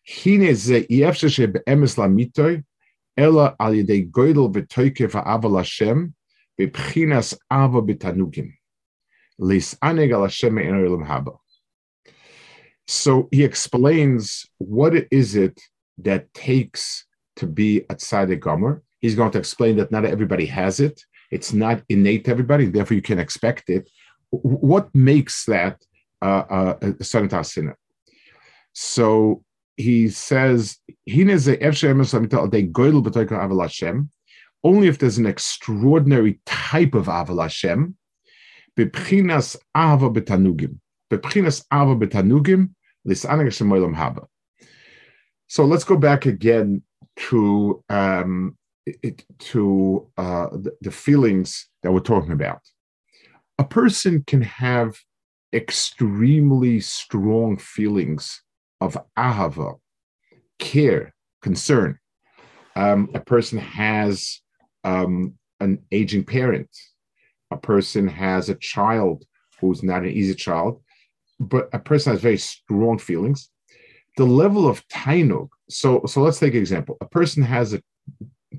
Hine 0.06 0.54
ze 0.54 0.86
yefshe 0.86 1.32
she 1.32 1.46
be'emes 1.46 1.96
lamitoy 1.96 2.62
Ella 3.16 3.54
al 3.60 3.72
yedei 3.72 4.10
goydel 4.10 4.52
v'aval 4.52 5.56
Hashem 5.58 6.14
ava 7.50 7.82
b'tanugim. 7.82 8.52
Aneg 9.40 10.12
al 10.12 10.22
Hashem 10.22 10.56
haba. 10.56 11.38
So 12.86 13.28
he 13.30 13.44
explains 13.44 14.46
what 14.58 14.94
is 15.10 15.36
it 15.36 15.60
that 15.98 16.32
takes 16.34 17.06
to 17.36 17.46
be 17.46 17.78
a 17.90 17.94
tzaddik 17.94 18.40
gomer. 18.40 18.82
He's 19.00 19.14
going 19.14 19.30
to 19.32 19.38
explain 19.38 19.76
that 19.76 19.90
not 19.90 20.04
everybody 20.04 20.46
has 20.46 20.80
it. 20.80 21.00
It's 21.30 21.52
not 21.52 21.82
innate 21.88 22.24
to 22.24 22.30
everybody, 22.30 22.66
therefore 22.66 22.94
you 22.94 23.02
can 23.02 23.18
expect 23.18 23.70
it. 23.70 23.90
What 24.30 24.94
makes 24.94 25.44
that 25.46 25.82
uh, 26.20 26.44
uh, 26.48 26.76
a 26.82 26.86
sanat 27.02 27.74
So 28.72 29.43
he 29.76 30.08
says, 30.08 30.78
"Hine 31.08 31.38
ze 31.38 31.56
efshem 31.56 32.00
esamitol 32.00 32.50
de 32.50 32.66
goydel 32.66 33.02
betoyka 33.02 33.32
aval 33.32 33.62
Hashem, 33.62 34.10
only 34.64 34.88
if 34.88 34.98
there's 34.98 35.18
an 35.18 35.26
extraordinary 35.26 36.40
type 36.46 36.94
of 36.94 37.06
Aval 37.06 37.42
Hashem, 37.42 37.96
bebchinas 38.76 39.56
Ava 39.76 40.10
betanugim, 40.10 40.78
bebchinas 41.12 41.64
Ava 41.72 41.94
betanugim, 41.94 42.70
lisanag 43.06 43.94
haba. 43.94 44.26
So 45.46 45.66
let's 45.66 45.84
go 45.84 45.96
back 45.96 46.24
again 46.24 46.82
to 47.16 47.84
um, 47.90 48.56
it, 48.86 49.24
to 49.38 50.10
uh, 50.16 50.48
the, 50.50 50.72
the 50.80 50.90
feelings 50.90 51.68
that 51.82 51.92
we're 51.92 52.00
talking 52.00 52.32
about. 52.32 52.60
A 53.58 53.64
person 53.64 54.24
can 54.26 54.42
have 54.42 54.98
extremely 55.52 56.80
strong 56.80 57.58
feelings 57.58 58.42
of 58.84 58.98
ahava, 59.16 59.78
care, 60.58 61.14
concern. 61.42 61.98
Um, 62.76 63.10
a 63.14 63.20
person 63.20 63.58
has 63.58 64.40
um, 64.84 65.34
an 65.60 65.82
aging 65.90 66.24
parent. 66.24 66.68
A 67.50 67.56
person 67.56 68.08
has 68.08 68.48
a 68.48 68.54
child 68.56 69.24
who's 69.60 69.82
not 69.82 70.02
an 70.02 70.10
easy 70.10 70.34
child, 70.34 70.82
but 71.40 71.68
a 71.72 71.78
person 71.78 72.12
has 72.12 72.20
very 72.20 72.38
strong 72.38 72.98
feelings. 72.98 73.50
The 74.16 74.24
level 74.24 74.68
of 74.68 74.86
tainug. 74.88 75.48
So, 75.70 76.02
so 76.06 76.20
let's 76.22 76.38
take 76.38 76.54
an 76.54 76.60
example. 76.60 76.96
A 77.00 77.06
person 77.06 77.42
has 77.42 77.74
a 77.74 77.82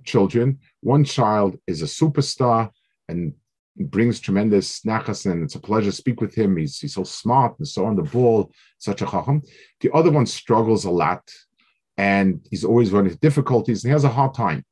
children. 0.06 0.60
One 0.82 1.04
child 1.04 1.58
is 1.68 1.82
a 1.82 1.86
superstar 1.86 2.72
and 3.08 3.34
brings 3.78 4.20
tremendous 4.20 4.82
nachas, 4.82 5.30
and 5.30 5.44
it's 5.44 5.56
a 5.56 5.60
pleasure 5.60 5.92
to 5.92 5.96
speak 5.96 6.22
with 6.22 6.34
him. 6.34 6.58
He's, 6.58 6.80
he's 6.80 6.94
so 6.94 7.04
smart 7.04 7.58
and 7.60 7.68
so 7.68 7.86
on 7.86 7.96
the 7.96 8.04
ball, 8.04 8.52
such 8.78 9.02
a 9.02 9.06
chacham. 9.06 9.42
The 9.82 9.92
other 9.94 10.12
one 10.12 10.26
struggles 10.26 10.86
a 10.86 10.92
lot, 10.92 11.30
and 11.98 12.46
he's 12.50 12.64
always 12.64 12.92
running 12.92 13.16
difficulties, 13.16 13.84
and 13.84 13.90
he 13.90 13.94
has 13.94 14.04
a 14.04 14.10
hard 14.10 14.34
time. 14.34 14.64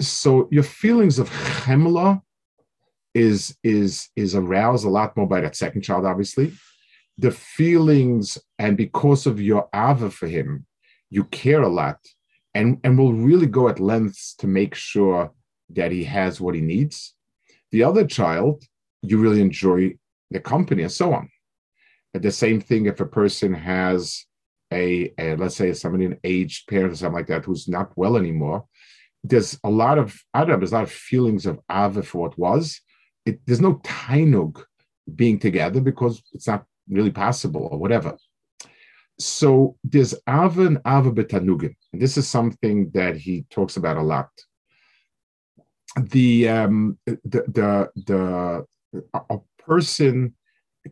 So 0.00 0.48
your 0.50 0.64
feelings 0.64 1.18
of 1.18 1.30
chemla 1.30 2.20
is 3.14 3.56
is 3.62 4.08
is 4.16 4.34
aroused 4.34 4.86
a 4.86 4.90
lot 4.90 5.16
more 5.16 5.28
by 5.28 5.40
that 5.40 5.56
second 5.56 5.82
child, 5.82 6.04
obviously. 6.04 6.52
The 7.18 7.30
feelings, 7.30 8.38
and 8.58 8.76
because 8.76 9.26
of 9.26 9.40
your 9.40 9.68
ava 9.74 10.10
for 10.10 10.26
him, 10.26 10.66
you 11.10 11.24
care 11.24 11.62
a 11.62 11.68
lot 11.68 11.98
and 12.54 12.78
and 12.84 12.98
will 12.98 13.12
really 13.12 13.46
go 13.46 13.68
at 13.68 13.80
lengths 13.80 14.34
to 14.36 14.46
make 14.46 14.74
sure 14.74 15.32
that 15.70 15.92
he 15.92 16.04
has 16.04 16.40
what 16.40 16.54
he 16.54 16.60
needs. 16.60 17.14
The 17.72 17.82
other 17.82 18.06
child, 18.06 18.64
you 19.02 19.18
really 19.18 19.40
enjoy 19.40 19.94
the 20.30 20.40
company 20.40 20.82
and 20.82 20.92
so 20.92 21.12
on. 21.12 21.28
And 22.14 22.22
the 22.22 22.30
same 22.30 22.60
thing 22.60 22.86
if 22.86 23.00
a 23.00 23.06
person 23.06 23.52
has 23.54 24.24
a, 24.72 25.12
a 25.18 25.36
let's 25.36 25.56
say 25.56 25.72
somebody 25.72 26.04
an 26.06 26.18
aged 26.24 26.68
parent 26.68 26.92
or 26.92 26.96
something 26.96 27.16
like 27.16 27.26
that 27.26 27.44
who's 27.44 27.68
not 27.68 27.92
well 27.96 28.16
anymore. 28.16 28.64
There's 29.24 29.58
a 29.64 29.70
lot 29.70 29.98
of 29.98 30.18
Adam, 30.34 30.60
there's 30.60 30.72
a 30.72 30.76
lot 30.76 30.84
of 30.84 30.92
feelings 30.92 31.46
of 31.46 31.60
Ava 31.70 32.02
for 32.02 32.18
what 32.22 32.38
was. 32.38 32.80
It, 33.24 33.40
there's 33.46 33.60
no 33.60 33.74
tainug 33.84 34.62
being 35.14 35.38
together 35.38 35.80
because 35.80 36.22
it's 36.32 36.46
not 36.46 36.64
really 36.88 37.10
possible 37.10 37.68
or 37.70 37.78
whatever 37.78 38.16
so 39.18 39.76
there's 39.84 40.14
Ava 40.28 40.66
and 40.66 40.78
Ava 40.86 41.12
betanugim. 41.12 41.74
And 41.92 42.02
this 42.02 42.16
is 42.16 42.28
something 42.28 42.90
that 42.90 43.16
he 43.16 43.44
talks 43.50 43.76
about 43.76 43.96
a 43.96 44.02
lot. 44.02 44.30
The 46.00 46.48
um, 46.48 46.98
the 47.06 47.20
the, 47.24 47.90
the 48.06 48.66
a 49.14 49.38
person 49.58 50.34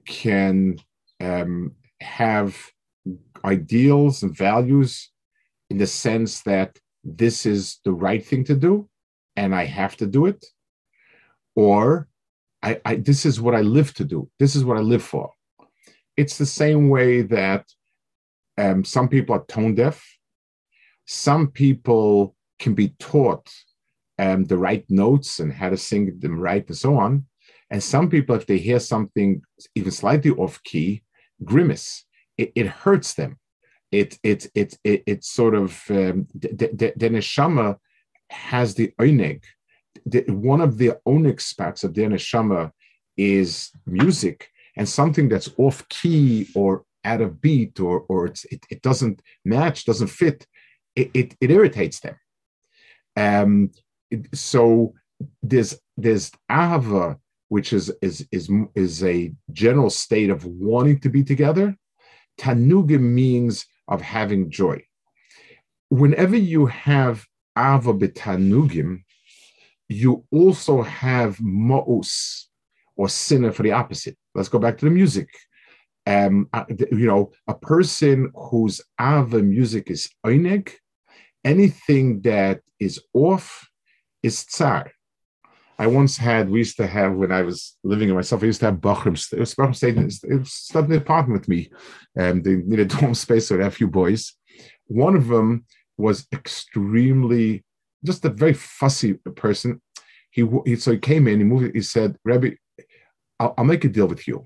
can 0.06 0.78
um, 1.20 1.72
have 2.00 2.56
ideals 3.44 4.22
and 4.22 4.36
values 4.36 5.10
in 5.70 5.78
the 5.78 5.86
sense 5.86 6.42
that 6.42 6.78
this 7.02 7.46
is 7.46 7.80
the 7.84 7.92
right 7.92 8.24
thing 8.24 8.44
to 8.44 8.54
do 8.54 8.88
and 9.36 9.54
I 9.54 9.64
have 9.64 9.96
to 9.96 10.06
do 10.06 10.26
it, 10.26 10.44
or 11.54 12.08
I, 12.62 12.80
I 12.84 12.96
this 12.96 13.24
is 13.24 13.40
what 13.40 13.54
I 13.54 13.62
live 13.62 13.94
to 13.94 14.04
do. 14.04 14.28
This 14.38 14.54
is 14.54 14.64
what 14.64 14.76
I 14.76 14.80
live 14.80 15.02
for. 15.02 15.32
It's 16.16 16.36
the 16.36 16.46
same 16.46 16.90
way 16.90 17.22
that 17.22 17.64
um, 18.58 18.84
some 18.84 19.08
people 19.08 19.34
are 19.34 19.44
tone 19.46 19.74
deaf. 19.74 20.04
Some 21.06 21.48
people 21.48 22.36
can 22.58 22.74
be 22.74 22.88
taught 22.98 23.48
um, 24.22 24.44
the 24.44 24.58
right 24.58 24.84
notes 24.88 25.40
and 25.40 25.50
how 25.52 25.70
to 25.70 25.76
sing 25.76 26.18
them 26.20 26.38
right 26.38 26.66
and 26.68 26.76
so 26.76 26.96
on. 26.96 27.12
And 27.70 27.82
some 27.82 28.08
people, 28.10 28.34
if 28.36 28.46
they 28.46 28.58
hear 28.58 28.80
something 28.80 29.42
even 29.74 29.92
slightly 29.92 30.32
off 30.32 30.62
key, 30.62 31.02
grimace. 31.44 32.04
It, 32.36 32.52
it 32.54 32.66
hurts 32.66 33.14
them. 33.14 33.38
It 33.90 34.18
it 34.22 34.46
it 34.54 34.78
it, 34.84 35.02
it 35.06 35.24
sort 35.24 35.54
of 35.54 35.82
um, 35.90 36.26
the, 36.34 36.70
the, 36.72 36.92
the 36.96 37.10
neshama 37.10 37.76
has 38.30 38.74
the 38.74 38.92
oneg. 39.00 39.42
The, 40.06 40.24
one 40.28 40.60
of 40.60 40.78
the 40.78 40.92
oneg 41.06 41.40
spots 41.40 41.82
of 41.84 41.94
the 41.94 42.02
neshama 42.02 42.70
is 43.16 43.70
music, 43.86 44.48
and 44.76 44.88
something 44.88 45.28
that's 45.28 45.50
off 45.56 45.88
key 45.88 46.48
or 46.54 46.84
out 47.04 47.20
of 47.20 47.40
beat 47.40 47.80
or 47.80 48.04
or 48.08 48.26
it, 48.26 48.64
it 48.70 48.82
doesn't 48.82 49.20
match, 49.44 49.84
doesn't 49.84 50.08
fit, 50.08 50.46
it, 50.94 51.10
it, 51.14 51.36
it 51.40 51.50
irritates 51.50 52.00
them. 52.00 52.16
Um, 53.16 53.70
so 54.32 54.94
there's 55.42 55.78
there's 55.96 56.30
ahava, 56.50 57.18
which 57.48 57.72
is 57.72 57.92
is 58.02 58.26
is 58.32 58.50
is 58.74 59.04
a 59.04 59.32
general 59.52 59.90
state 59.90 60.30
of 60.30 60.44
wanting 60.44 61.00
to 61.00 61.08
be 61.08 61.22
together. 61.22 61.76
Tanugim 62.38 63.00
means 63.00 63.66
of 63.88 64.00
having 64.00 64.50
joy. 64.50 64.82
Whenever 65.88 66.36
you 66.36 66.66
have 66.66 67.26
ava 67.58 67.92
betanugim, 67.92 69.02
you 69.88 70.24
also 70.30 70.82
have 70.82 71.36
ma'us 71.38 72.44
or 72.96 73.08
sinner 73.08 73.52
for 73.52 73.62
the 73.62 73.72
opposite. 73.72 74.16
Let's 74.34 74.48
go 74.48 74.58
back 74.58 74.78
to 74.78 74.84
the 74.84 74.90
music 74.90 75.28
um, 76.06 76.48
uh, 76.52 76.64
you 76.68 77.06
know, 77.06 77.30
a 77.46 77.54
person 77.54 78.32
whose 78.34 78.80
ava 79.00 79.42
music 79.42 79.90
is 79.90 80.10
einig, 80.24 80.72
anything 81.44 82.20
that 82.22 82.60
is 82.78 83.00
off 83.12 83.68
is 84.22 84.44
tsar. 84.44 84.90
I 85.78 85.86
once 85.86 86.18
had, 86.18 86.50
we 86.50 86.58
used 86.58 86.76
to 86.76 86.86
have, 86.86 87.14
when 87.14 87.32
I 87.32 87.40
was 87.40 87.78
living 87.82 88.10
in 88.10 88.14
myself, 88.14 88.42
I 88.42 88.46
used 88.46 88.60
to 88.60 88.66
have 88.66 88.76
Bachram, 88.76 89.14
Bachram 89.14 89.74
stayed 89.74 89.96
in, 89.96 90.10
in 90.30 90.90
the 90.90 90.96
apartment 90.96 91.40
with 91.40 91.48
me. 91.48 91.70
and 92.14 92.44
they 92.44 92.56
needed 92.56 92.88
dorm 93.00 93.14
space, 93.14 93.46
so 93.46 93.56
they 93.56 93.62
had 93.62 93.72
a 93.72 93.74
few 93.74 93.88
boys. 93.88 94.34
One 94.88 95.16
of 95.16 95.28
them 95.28 95.64
was 95.96 96.26
extremely, 96.32 97.64
just 98.04 98.24
a 98.26 98.28
very 98.28 98.52
fussy 98.52 99.14
person. 99.14 99.80
He, 100.30 100.46
he 100.66 100.76
so 100.76 100.92
he 100.92 100.98
came 100.98 101.26
in, 101.26 101.38
he 101.38 101.44
moved, 101.44 101.74
he 101.74 101.80
said, 101.80 102.16
Rabbi, 102.24 102.50
I'll, 103.38 103.54
I'll 103.56 103.64
make 103.64 103.84
a 103.84 103.88
deal 103.88 104.06
with 104.06 104.28
you. 104.28 104.44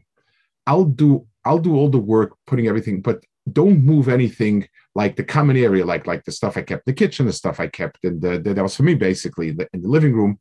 I'll 0.67 0.85
do 0.85 1.27
I'll 1.45 1.59
do 1.59 1.77
all 1.77 1.91
the 1.91 1.99
work, 1.99 2.37
putting 2.47 2.69
everything, 2.69 3.03
but 3.03 3.23
don't 3.51 3.85
move 3.85 4.09
anything 4.09 4.69
like 4.95 5.17
the 5.17 5.25
common 5.25 5.57
area, 5.57 5.85
like 5.85 6.07
like 6.07 6.25
the 6.25 6.33
stuff 6.33 6.57
I 6.57 6.63
kept 6.63 6.87
in 6.87 6.93
the 6.93 6.99
kitchen, 6.99 7.27
the 7.27 7.33
stuff 7.33 7.61
I 7.61 7.67
kept 7.67 7.99
in 8.03 8.21
the, 8.21 8.39
that 8.39 8.63
was 8.63 8.77
for 8.77 8.85
me 8.85 8.95
basically 8.95 9.51
the, 9.51 9.69
in 9.73 9.83
the 9.83 9.89
living 9.89 10.15
room. 10.15 10.39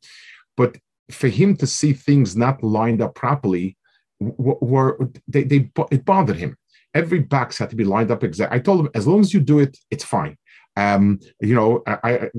But 0.56 0.76
for 1.10 1.28
him 1.28 1.56
to 1.56 1.66
see 1.66 1.92
things 1.92 2.36
not 2.36 2.62
lined 2.62 3.02
up 3.02 3.14
properly, 3.14 3.76
were 4.20 4.98
they, 5.28 5.44
they 5.44 5.70
it 5.90 6.04
bothered 6.04 6.36
him. 6.36 6.56
Every 6.94 7.20
box 7.20 7.58
had 7.58 7.70
to 7.70 7.76
be 7.76 7.84
lined 7.84 8.10
up 8.10 8.22
exactly. 8.22 8.56
I 8.56 8.60
told 8.60 8.80
him 8.80 8.90
as 8.94 9.06
long 9.06 9.20
as 9.20 9.34
you 9.34 9.40
do 9.40 9.58
it, 9.58 9.76
it's 9.90 10.04
fine. 10.04 10.36
Um, 10.76 11.20
you 11.40 11.54
know, 11.54 11.82
I, 11.86 11.98
I, 12.02 12.30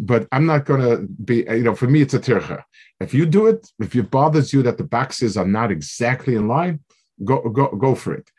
but 0.00 0.28
I'm 0.32 0.46
not 0.46 0.64
gonna 0.64 0.98
be, 1.24 1.44
you 1.48 1.62
know, 1.62 1.74
for 1.74 1.86
me 1.86 2.02
it's 2.02 2.14
a 2.14 2.20
tircha. 2.20 2.62
If 3.00 3.14
you 3.14 3.26
do 3.26 3.46
it, 3.46 3.68
if 3.80 3.94
it 3.94 4.10
bothers 4.10 4.52
you 4.52 4.62
that 4.62 4.78
the 4.78 4.84
boxes 4.84 5.36
are 5.36 5.46
not 5.46 5.72
exactly 5.72 6.34
in 6.34 6.46
line, 6.46 6.80
go 7.24 7.40
go 7.48 7.68
go 7.68 7.94
for 7.94 8.14
it. 8.14 8.30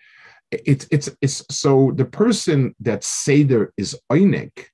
It's 0.51 0.85
it's 0.91 1.09
it's 1.21 1.43
so 1.49 1.91
the 1.95 2.05
person 2.05 2.75
that 2.81 3.03
Seder 3.03 3.73
is 3.77 3.97
oinik 4.11 4.65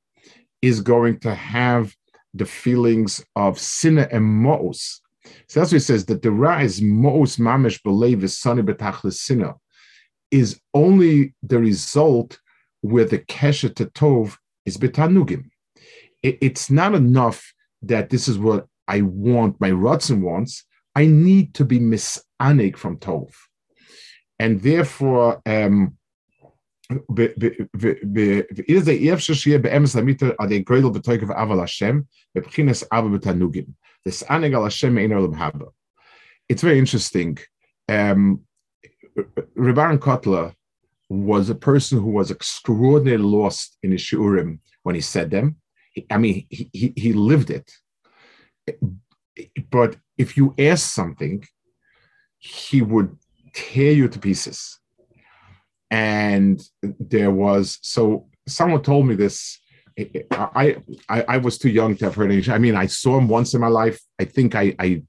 is 0.62 0.82
going 0.82 1.20
to 1.20 1.36
have 1.36 1.96
the 2.34 2.46
feelings 2.46 3.24
of 3.36 3.60
sinna 3.60 4.08
and 4.12 4.26
mo'os. 4.26 5.02
So 5.48 5.60
that's 5.60 5.72
what 5.72 5.78
he 5.78 5.80
says 5.80 6.06
that 6.06 6.22
the 6.22 6.32
ra 6.32 6.60
is 6.60 6.82
mo'os 6.82 7.38
mamish 7.38 7.82
believe 7.84 8.24
is 8.24 8.40
sunny 8.40 8.64
betachlis 8.64 9.14
sinna 9.14 9.56
is 10.32 10.60
only 10.74 11.34
the 11.44 11.60
result 11.60 12.40
where 12.82 13.06
the 13.06 13.20
kesha 13.20 13.74
to 13.76 13.86
tov 13.86 14.36
is 14.66 14.78
betanugim. 14.78 15.46
It, 16.24 16.38
it's 16.42 16.70
not 16.70 16.96
enough 16.96 17.54
that 17.84 18.10
this 18.10 18.28
is 18.28 18.38
what 18.38 18.68
I 18.88 19.02
want, 19.02 19.62
my 19.62 19.72
Rudson 19.72 20.22
wants. 20.22 20.66
I 20.96 21.06
need 21.06 21.54
to 21.56 21.66
be 21.66 21.80
misanig 21.80 22.78
from 22.78 22.98
tov 22.98 23.32
and 24.40 24.62
therefore 24.62 25.42
um, 25.46 25.98
the. 26.90 28.46
It's 36.50 36.62
very 36.62 36.80
interesting. 36.80 37.38
Um, 37.90 38.42
Kotler 40.00 40.54
was 41.10 41.50
a 41.50 41.56
person 41.56 42.00
who 42.00 42.12
was 42.12 42.32
extraordinarily 42.32 43.24
lost 43.24 43.78
in 43.84 43.92
his 43.92 44.02
shiurim 44.02 44.60
when 44.84 44.96
he 44.96 45.02
said 45.02 45.32
them. 45.32 45.58
I 46.10 46.18
mean, 46.18 46.46
he, 46.50 46.70
he, 46.74 46.94
he 46.96 47.14
lived 47.14 47.50
it. 47.50 47.72
but 49.72 49.98
if 50.18 50.38
you 50.38 50.54
ask 50.58 50.94
something, 50.94 51.46
he 52.38 52.82
would 52.82 53.18
tear 53.58 53.92
you 53.92 54.08
to 54.08 54.20
pieces. 54.20 54.80
And 55.90 56.62
there 56.84 57.32
was 57.32 57.80
so 57.82 58.28
someone 58.48 58.84
told 58.84 59.08
me 59.08 59.16
this. 59.16 59.60
I, 60.32 60.78
I 61.10 61.22
I 61.36 61.38
was 61.38 61.58
too 61.58 61.70
young 61.70 61.96
to 61.96 62.06
have 62.06 62.16
heard 62.16 62.30
English. 62.30 62.50
I 62.50 62.60
mean, 62.60 62.76
I 62.76 62.86
saw 62.86 63.18
him 63.18 63.28
once 63.28 63.56
in 63.56 63.62
my 63.62 63.74
life. 63.82 64.00
I 64.20 64.26
think 64.26 64.54
I, 64.54 64.76
I 64.78 65.02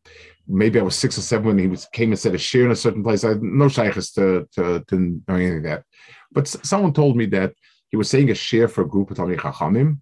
maybe 0.46 0.80
I 0.80 0.82
was 0.82 0.96
six 0.96 1.18
or 1.18 1.20
seven 1.20 1.46
when 1.48 1.58
he 1.58 1.66
was 1.66 1.86
came 1.92 2.10
and 2.10 2.18
said 2.18 2.34
a 2.34 2.38
shiur 2.38 2.64
in 2.64 2.70
a 2.70 2.76
certain 2.76 3.04
place. 3.04 3.22
I 3.22 3.30
had 3.30 3.42
no 3.42 3.68
shaykhs 3.68 4.12
to, 4.12 4.48
to 4.54 4.84
to 4.88 5.22
know 5.28 5.34
anything 5.34 5.58
of 5.58 5.62
that. 5.64 5.82
But 6.32 6.48
someone 6.48 6.94
told 6.94 7.16
me 7.16 7.26
that 7.26 7.52
he 7.90 7.96
was 7.98 8.08
saying 8.08 8.30
a 8.30 8.34
shiur 8.34 8.70
for 8.70 8.82
a 8.82 8.88
group 8.88 9.10
of 9.10 9.18
Talmid 9.18 9.38
Chachamim. 9.38 9.98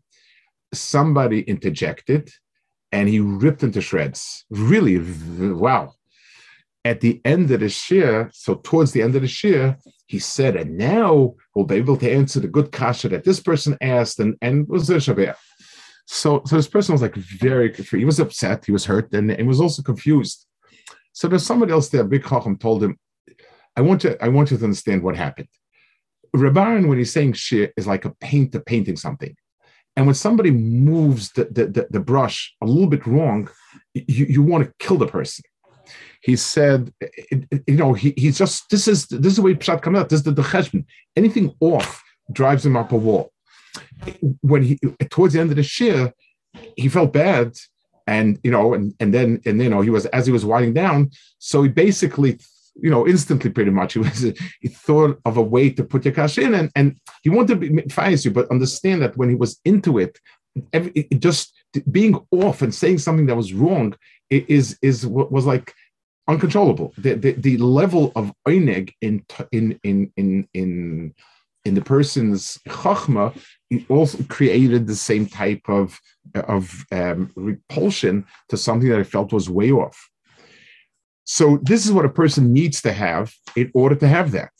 Somebody 0.72 1.40
interjected, 1.42 2.30
and 2.92 3.08
he 3.08 3.18
ripped 3.18 3.64
into 3.64 3.80
shreds. 3.80 4.44
Really, 4.50 4.98
wow! 5.52 5.95
At 6.86 7.00
the 7.00 7.20
end 7.24 7.50
of 7.50 7.58
the 7.58 7.66
shiur, 7.66 8.32
so 8.32 8.54
towards 8.54 8.92
the 8.92 9.02
end 9.02 9.16
of 9.16 9.22
the 9.22 9.26
shiur, 9.26 9.76
he 10.06 10.20
said, 10.20 10.54
and 10.54 10.78
now 10.78 11.34
we'll 11.52 11.64
be 11.64 11.74
able 11.74 11.96
to 11.96 12.08
answer 12.08 12.38
the 12.38 12.46
good 12.46 12.70
kasha 12.70 13.08
that 13.08 13.24
this 13.24 13.40
person 13.40 13.76
asked, 13.80 14.20
and 14.20 14.36
and 14.40 14.68
was 14.68 14.86
there 14.86 14.98
Shabbat. 14.98 15.34
So, 16.06 16.42
so 16.46 16.54
this 16.54 16.68
person 16.68 16.92
was 16.92 17.02
like 17.02 17.16
very, 17.16 17.74
he 17.74 18.04
was 18.04 18.20
upset, 18.20 18.66
he 18.66 18.70
was 18.70 18.84
hurt, 18.84 19.12
and, 19.12 19.32
and 19.32 19.48
was 19.48 19.60
also 19.60 19.82
confused. 19.82 20.46
So 21.12 21.26
there's 21.26 21.44
somebody 21.44 21.72
else 21.72 21.88
there, 21.88 22.04
big 22.04 22.24
chacham, 22.24 22.56
told 22.56 22.84
him, 22.84 22.96
"I 23.74 23.80
want 23.80 24.04
you, 24.04 24.16
I 24.20 24.28
want 24.28 24.52
you 24.52 24.56
to 24.56 24.64
understand 24.70 25.02
what 25.02 25.16
happened." 25.16 25.48
Rabban, 26.36 26.86
when 26.86 26.98
he's 26.98 27.12
saying 27.12 27.32
shit, 27.32 27.72
is 27.76 27.88
like 27.88 28.04
a 28.04 28.14
painter 28.28 28.60
painting 28.60 28.98
something, 29.06 29.34
and 29.96 30.06
when 30.06 30.14
somebody 30.14 30.52
moves 30.52 31.32
the 31.32 31.46
the, 31.56 31.64
the, 31.66 31.82
the 31.90 32.04
brush 32.12 32.54
a 32.62 32.66
little 32.66 32.92
bit 32.96 33.04
wrong, 33.08 33.50
you, 33.92 34.26
you 34.34 34.42
want 34.50 34.62
to 34.64 34.72
kill 34.78 34.98
the 34.98 35.08
person 35.18 35.42
he 36.22 36.36
said, 36.36 36.92
you 37.66 37.76
know, 37.76 37.92
he, 37.92 38.14
he's 38.16 38.38
just 38.38 38.68
this 38.70 38.88
is 38.88 39.06
this 39.06 39.32
is 39.32 39.36
the 39.36 39.42
way 39.42 39.54
Pshat 39.54 39.82
comes 39.82 39.98
out. 39.98 40.08
This 40.08 40.20
is 40.20 40.24
the, 40.24 40.32
the. 40.32 40.84
Anything 41.16 41.54
off 41.60 42.02
drives 42.32 42.64
him 42.64 42.76
up 42.76 42.92
a 42.92 42.96
wall. 42.96 43.32
When 44.40 44.62
he 44.62 44.78
towards 45.10 45.34
the 45.34 45.40
end 45.40 45.50
of 45.50 45.56
the 45.56 45.62
shiur, 45.62 46.12
he 46.76 46.88
felt 46.88 47.12
bad, 47.12 47.52
and 48.06 48.38
you 48.42 48.50
know, 48.50 48.74
and 48.74 48.94
and 49.00 49.12
then 49.12 49.40
and 49.46 49.62
you 49.62 49.68
know 49.68 49.80
he 49.80 49.90
was 49.90 50.06
as 50.06 50.26
he 50.26 50.32
was 50.32 50.44
winding 50.44 50.74
down. 50.74 51.10
So 51.38 51.62
he 51.62 51.68
basically, 51.68 52.38
you 52.74 52.90
know, 52.90 53.06
instantly 53.06 53.50
pretty 53.50 53.70
much 53.70 53.94
he 53.94 53.98
was 54.00 54.20
he 54.60 54.68
thought 54.68 55.20
of 55.24 55.36
a 55.36 55.42
way 55.42 55.70
to 55.70 55.84
put 55.84 56.04
your 56.04 56.14
cash 56.14 56.38
in, 56.38 56.54
and 56.54 56.70
and 56.74 56.98
he 57.22 57.30
wanted 57.30 57.60
to 57.60 57.68
be 57.70 58.22
you, 58.24 58.30
but 58.30 58.50
understand 58.50 59.02
that 59.02 59.16
when 59.16 59.28
he 59.28 59.34
was 59.34 59.60
into 59.64 59.98
it, 59.98 60.18
every, 60.72 60.92
it 60.92 61.20
just 61.20 61.52
being 61.90 62.18
off 62.30 62.62
and 62.62 62.74
saying 62.74 62.98
something 62.98 63.26
that 63.26 63.36
was 63.36 63.52
wrong 63.52 63.94
is 64.30 64.78
is 64.82 65.06
was 65.06 65.46
like 65.46 65.72
uncontrollable. 66.28 66.92
The, 66.98 67.14
the, 67.14 67.32
the 67.32 67.56
level 67.58 68.12
of 68.16 68.32
oineg 68.48 68.92
in 69.00 69.24
in 69.52 69.78
in 69.82 70.12
in 70.16 70.48
in 70.54 71.14
in 71.64 71.74
the 71.74 71.82
person's 71.82 72.58
chachma 72.68 73.36
also 73.88 74.22
created 74.28 74.86
the 74.86 74.96
same 74.96 75.26
type 75.26 75.62
of 75.68 75.98
of 76.34 76.84
um, 76.92 77.32
repulsion 77.36 78.24
to 78.48 78.56
something 78.56 78.88
that 78.88 79.00
I 79.00 79.04
felt 79.04 79.32
was 79.32 79.50
way 79.50 79.70
off. 79.70 80.08
So 81.24 81.58
this 81.62 81.84
is 81.84 81.92
what 81.92 82.04
a 82.04 82.08
person 82.08 82.52
needs 82.52 82.80
to 82.82 82.92
have 82.92 83.32
in 83.56 83.70
order 83.74 83.96
to 83.96 84.06
have 84.06 84.30
that. 84.32 84.50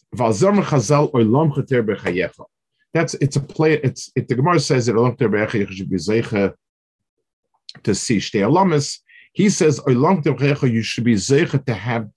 That's 2.93 3.15
it's 3.15 3.37
a 3.37 3.41
play. 3.41 3.75
It's 3.75 4.11
it, 4.17 4.29
the 4.29 4.35
Gemara 4.35 4.59
says 4.59 4.87
that 4.87 4.97
to 7.83 7.95
see 7.95 8.17
shtei 8.19 8.51
he 9.37 9.51
says, 9.51 9.83
you 9.87 10.83
should 10.83 11.05
be 11.05 11.15
zeicha 11.15 11.63
to 11.67 11.75
have 11.75 12.09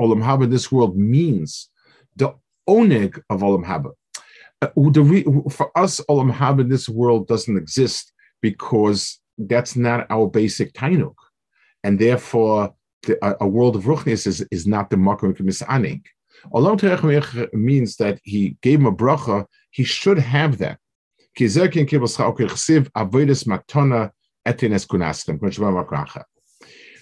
Olam 0.00 0.20
Haba 0.20 0.50
this 0.50 0.72
world 0.72 0.98
means 0.98 1.70
the 2.16 2.34
oneg 2.68 3.22
of 3.30 3.42
Olam 3.42 3.64
Haba. 3.64 3.92
Uh, 4.60 5.48
for 5.48 5.70
us, 5.78 6.00
Olam 6.10 6.32
Haba 6.32 6.62
in 6.62 6.68
this 6.68 6.88
world 6.88 7.28
doesn't 7.28 7.56
exist 7.56 8.12
because 8.42 9.20
that's 9.38 9.76
not 9.76 10.08
our 10.10 10.26
basic 10.26 10.72
tainuk. 10.72 11.14
And 11.84 12.00
therefore, 12.00 12.74
the, 13.04 13.16
a, 13.24 13.44
a, 13.44 13.46
world 13.46 13.76
of 13.76 13.84
Ruchnis 13.84 14.26
is, 14.26 14.44
is 14.50 14.66
not 14.66 14.90
the 14.90 14.96
Makom 14.96 15.36
Misaning. 15.36 16.02
Olam 16.52 16.80
Terech 16.80 17.54
means 17.54 17.94
that 17.98 18.18
he 18.24 18.56
gave 18.60 18.80
him 18.80 18.86
a 18.86 18.92
bracha, 18.92 19.46
he 19.70 19.84
should 19.84 20.18
have 20.18 20.58
that. 20.58 20.80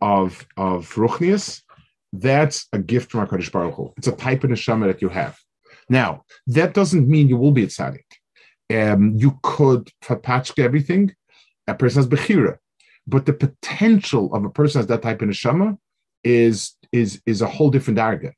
of 0.01 0.47
of 0.57 0.95
ruchnius. 0.95 1.63
That's 2.13 2.67
a 2.73 2.79
gift 2.79 3.13
from 3.13 3.27
Hakadosh 3.27 3.53
Baruch 3.53 3.75
Hu. 3.75 3.93
It's 3.97 4.09
a 4.09 4.13
type 4.13 4.43
of 4.43 4.51
neshama 4.51 4.87
that 4.87 5.01
you 5.01 5.09
have. 5.09 5.39
Now, 5.91 6.25
that 6.47 6.73
doesn't 6.73 7.09
mean 7.09 7.29
you 7.29 7.37
will 7.37 7.51
be 7.53 7.65
a 7.65 7.67
tzaddik. 7.67 8.11
Um, 8.73 9.17
you 9.17 9.39
could 9.43 9.91
patch 10.23 10.57
everything. 10.57 11.15
A 11.67 11.75
person 11.75 11.99
has 11.99 12.09
bechira, 12.09 12.59
but 13.07 13.27
the 13.27 13.33
potential 13.33 14.33
of 14.33 14.45
a 14.45 14.51
person 14.51 14.79
has 14.79 14.87
that 14.87 15.03
type 15.03 15.21
of 15.21 15.29
neshama 15.29 15.77
is 16.23 16.77
is 16.93 17.21
is 17.27 17.43
a 17.43 17.49
whole 17.49 17.71
different 17.71 17.99
arga. 17.99 18.33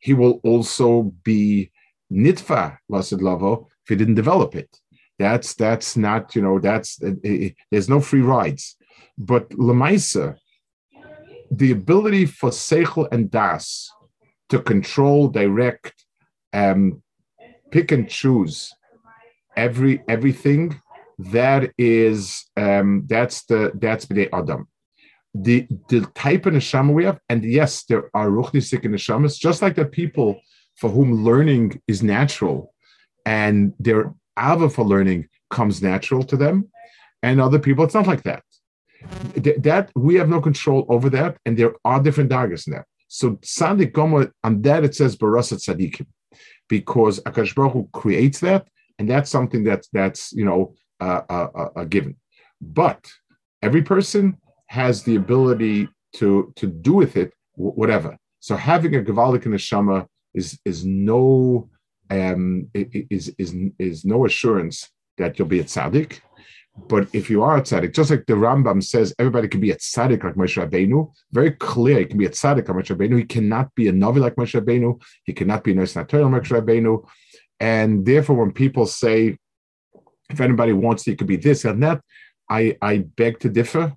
He 0.00 0.14
will 0.14 0.40
also 0.42 1.14
be 1.22 1.70
nitfa 2.12 2.78
lasid 2.90 3.22
lavo 3.22 3.68
if 3.84 3.88
he 3.88 3.96
didn't 3.96 4.14
develop 4.14 4.56
it. 4.56 4.70
That's 5.18 5.54
that's 5.54 5.96
not 5.96 6.34
you 6.34 6.42
know 6.42 6.58
that's 6.58 7.00
uh, 7.02 7.10
uh, 7.24 7.48
there's 7.70 7.88
no 7.88 8.00
free 8.00 8.22
rides. 8.22 8.76
But 9.16 9.50
lemaisa, 9.50 10.36
the 11.50 11.70
ability 11.70 12.26
for 12.26 12.50
seichel 12.50 13.08
and 13.12 13.30
das 13.30 13.90
to 14.48 14.60
control, 14.60 15.28
direct, 15.28 16.05
um, 16.52 17.02
pick 17.70 17.92
and 17.92 18.08
choose 18.08 18.72
every 19.56 20.02
everything 20.08 20.80
that 21.18 21.72
is 21.78 22.44
um, 22.56 23.04
that's 23.06 23.44
the 23.46 23.72
that's 23.74 24.06
the 24.06 24.28
adam. 24.34 24.68
The 25.34 25.66
the 25.88 26.00
type 26.14 26.46
of 26.46 26.54
neshama 26.54 26.92
we 26.94 27.04
have 27.04 27.18
and 27.28 27.44
yes 27.44 27.84
there 27.84 28.10
are 28.14 28.28
ruchnisik 28.28 28.84
neshamas 28.84 29.38
just 29.38 29.60
like 29.60 29.74
the 29.74 29.84
people 29.84 30.40
for 30.76 30.88
whom 30.90 31.24
learning 31.24 31.80
is 31.86 32.02
natural 32.02 32.74
and 33.26 33.74
their 33.78 34.14
ava 34.38 34.70
for 34.70 34.84
learning 34.84 35.28
comes 35.50 35.82
natural 35.82 36.22
to 36.22 36.36
them 36.36 36.70
and 37.22 37.40
other 37.40 37.58
people 37.58 37.84
it's 37.84 37.94
not 37.94 38.06
like 38.06 38.22
that. 38.22 38.42
That 39.58 39.90
we 39.94 40.14
have 40.16 40.28
no 40.28 40.40
control 40.40 40.86
over 40.88 41.10
that 41.10 41.36
and 41.44 41.56
there 41.56 41.74
are 41.84 42.02
different 42.02 42.30
daggers 42.30 42.66
in 42.66 42.72
that 42.74 42.86
so 43.08 43.32
Sandik 43.36 43.92
Gomer, 43.92 44.32
on 44.42 44.62
that 44.62 44.84
it 44.84 44.94
says 44.94 45.16
Barasat 45.16 45.60
Sadikim 45.66 46.06
because 46.68 47.20
Akash 47.20 47.54
Baruch 47.54 47.72
Hu 47.72 47.88
creates 47.92 48.40
that, 48.40 48.68
and 48.98 49.08
that's 49.08 49.30
something 49.30 49.64
that's 49.64 49.88
that's 49.92 50.32
you 50.32 50.44
know 50.44 50.74
a, 51.00 51.22
a, 51.28 51.68
a 51.76 51.86
given. 51.86 52.16
But 52.60 53.06
every 53.62 53.82
person 53.82 54.36
has 54.68 55.04
the 55.04 55.16
ability 55.16 55.88
to 56.16 56.52
to 56.56 56.66
do 56.66 56.94
with 56.94 57.16
it 57.16 57.32
whatever. 57.54 58.16
So 58.40 58.56
having 58.56 58.94
a 58.96 59.00
Gavaldik 59.00 59.44
neshama 59.44 60.06
is 60.34 60.58
is 60.64 60.84
no 60.84 61.68
um, 62.10 62.68
is 62.74 63.34
is 63.38 63.54
is 63.78 64.04
no 64.04 64.26
assurance 64.26 64.90
that 65.18 65.38
you'll 65.38 65.48
be 65.48 65.60
a 65.60 65.64
tzaddik. 65.64 66.20
But 66.76 67.08
if 67.12 67.30
you 67.30 67.42
are 67.42 67.56
a 67.56 67.62
tzaddik, 67.62 67.94
just 67.94 68.10
like 68.10 68.26
the 68.26 68.34
Rambam 68.34 68.82
says, 68.82 69.14
everybody 69.18 69.48
can 69.48 69.60
be 69.60 69.70
a 69.70 69.76
tzaddik 69.76 70.22
like 70.22 70.34
Moshe 70.34 70.62
Rabbeinu. 70.62 71.10
Very 71.32 71.52
clear, 71.52 72.00
he 72.00 72.04
can 72.04 72.18
be 72.18 72.26
a 72.26 72.30
tzaddik 72.30 72.68
like 72.68 72.76
Moshe 72.76 72.94
Rabbeinu. 72.94 73.18
He 73.18 73.24
cannot 73.24 73.74
be 73.74 73.88
a 73.88 73.92
navi 73.92 74.18
like 74.18 74.36
Moshe 74.36 74.60
Rabbeinu. 74.60 75.00
He 75.24 75.32
cannot 75.32 75.64
be 75.64 75.72
a 75.72 75.74
nurse 75.74 75.96
like 75.96 76.08
Moshe 76.08 76.48
Rabbeinu. 76.48 77.04
And 77.58 78.04
therefore, 78.04 78.36
when 78.36 78.52
people 78.52 78.86
say 78.86 79.38
If 80.28 80.40
anybody 80.40 80.72
wants, 80.72 81.06
it 81.06 81.18
could 81.18 81.26
be 81.26 81.36
this 81.36 81.64
and 81.64 81.82
that. 81.82 82.00
I 82.48 82.76
I 82.82 82.98
beg 82.98 83.40
to 83.40 83.48
differ. 83.48 83.94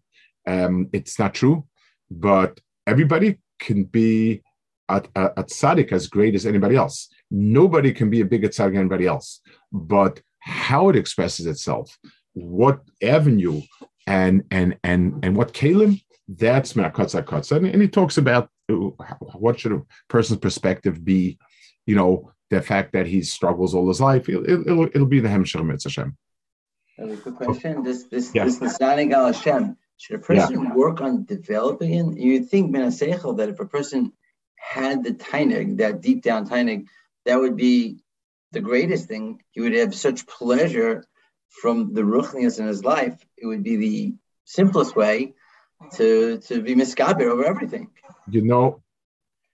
Um, 0.47 0.89
it's 0.93 1.19
not 1.19 1.33
true, 1.33 1.65
but 2.09 2.59
everybody 2.87 3.39
can 3.59 3.83
be 3.83 4.41
at, 4.87 5.07
at, 5.15 5.37
at 5.37 5.49
tzaddik 5.49 5.91
as 5.91 6.07
great 6.07 6.35
as 6.35 6.45
anybody 6.45 6.75
else. 6.75 7.09
Nobody 7.29 7.91
can 7.93 8.09
be 8.09 8.21
a 8.21 8.25
bigger 8.25 8.49
tzaddik 8.49 8.73
than 8.73 8.77
anybody 8.77 9.05
else. 9.05 9.41
But 9.71 10.21
how 10.39 10.89
it 10.89 10.95
expresses 10.95 11.45
itself, 11.45 11.97
what 12.43 12.81
avenue, 13.01 13.61
and 14.07 14.43
and 14.51 14.77
and 14.83 15.23
and 15.23 15.35
what 15.35 15.53
kalim, 15.53 16.01
that's 16.27 16.75
Me'akatza 16.75 17.23
Katza. 17.23 17.57
And, 17.57 17.67
and 17.67 17.81
he 17.81 17.87
talks 17.87 18.17
about 18.17 18.49
uh, 18.69 18.73
what 19.33 19.59
should 19.59 19.71
a 19.71 19.81
person's 20.07 20.39
perspective 20.39 21.03
be, 21.03 21.37
you 21.85 21.95
know, 21.95 22.31
the 22.49 22.61
fact 22.61 22.93
that 22.93 23.07
he 23.07 23.21
struggles 23.21 23.75
all 23.75 23.87
his 23.87 24.01
life. 24.01 24.29
It'll, 24.29 24.49
it'll, 24.49 24.85
it'll 24.85 25.05
be 25.05 25.19
the 25.19 25.29
Hemshech 25.29 25.65
Mitzvah. 25.65 26.11
A 26.99 27.17
quick 27.17 27.35
question. 27.35 27.83
This 27.83 28.03
this 28.05 28.31
yeah. 28.33 28.45
this 28.45 28.59
Nisanig 28.59 29.13
al 29.13 29.27
Hashem. 29.31 29.77
Should 29.97 30.15
a 30.15 30.19
person 30.19 30.63
yeah. 30.63 30.73
work 30.73 31.01
on 31.01 31.25
developing 31.25 31.93
it? 31.93 32.17
You'd 32.17 32.49
think 32.49 32.73
Menasechel 32.73 33.37
that 33.37 33.49
if 33.49 33.59
a 33.59 33.65
person 33.65 34.13
had 34.55 35.03
the 35.03 35.11
tainig, 35.11 35.77
that 35.77 35.99
deep 35.99 36.23
down 36.23 36.47
tainig, 36.47 36.85
that 37.25 37.37
would 37.37 37.57
be 37.57 37.99
the 38.53 38.61
greatest 38.61 39.07
thing. 39.07 39.41
He 39.51 39.59
would 39.59 39.73
have 39.73 39.93
such 39.93 40.25
pleasure 40.25 41.03
from 41.49 41.93
the 41.93 42.01
ruchnius 42.01 42.59
in 42.59 42.67
his 42.67 42.83
life. 42.83 43.25
It 43.37 43.47
would 43.47 43.63
be 43.63 43.75
the 43.75 44.13
simplest 44.45 44.95
way 44.95 45.33
to 45.93 46.37
to 46.39 46.61
be 46.61 46.75
miskaber 46.75 47.23
over 47.23 47.45
everything. 47.45 47.89
You 48.29 48.43
know, 48.43 48.83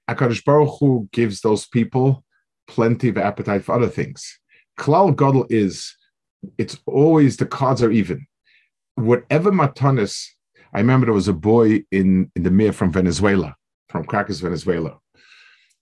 Akadosh 0.10 0.44
Baruch 0.44 0.78
Hu 0.80 1.10
gives 1.12 1.42
those 1.42 1.66
people 1.66 2.24
plenty 2.68 3.10
of 3.10 3.18
appetite 3.18 3.64
for 3.64 3.76
other 3.76 3.90
things. 3.90 4.40
Klal 4.78 5.16
Gadol 5.16 5.46
is 5.50 5.96
it's 6.58 6.78
always 6.86 7.38
the 7.38 7.46
cards 7.46 7.82
are 7.82 7.92
even. 7.92 8.28
Whatever 8.96 9.52
matanis, 9.52 10.26
I 10.74 10.80
remember 10.80 11.06
there 11.06 11.14
was 11.14 11.28
a 11.28 11.34
boy 11.34 11.84
in 11.92 12.32
in 12.36 12.44
the 12.44 12.52
Mir 12.52 12.74
from 12.74 12.92
Venezuela, 12.92 13.56
from 13.90 14.06
Caracas, 14.06 14.40
Venezuela. 14.40 15.00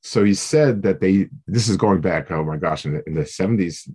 So 0.02 0.24
he 0.24 0.34
said 0.34 0.84
that 0.84 1.00
they. 1.00 1.30
This 1.48 1.70
is 1.70 1.78
going 1.78 2.02
back. 2.02 2.32
Oh 2.32 2.44
my 2.44 2.58
gosh, 2.58 2.86
in 2.86 2.94
the, 2.94 3.04
in 3.08 3.14
the 3.14 3.22
70s, 3.22 3.90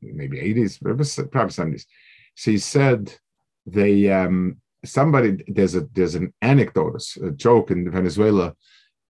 maybe 0.00 0.38
80s, 0.38 0.80
probably 0.80 1.04
70s. 1.04 1.84
So 2.36 2.50
he 2.50 2.58
said 2.58 3.14
they 3.66 4.10
um 4.10 4.58
somebody 4.84 5.42
there's 5.48 5.74
a 5.74 5.82
there's 5.92 6.14
an 6.14 6.32
anecdote, 6.42 7.02
a 7.22 7.30
joke 7.30 7.70
in 7.70 7.90
Venezuela 7.90 8.54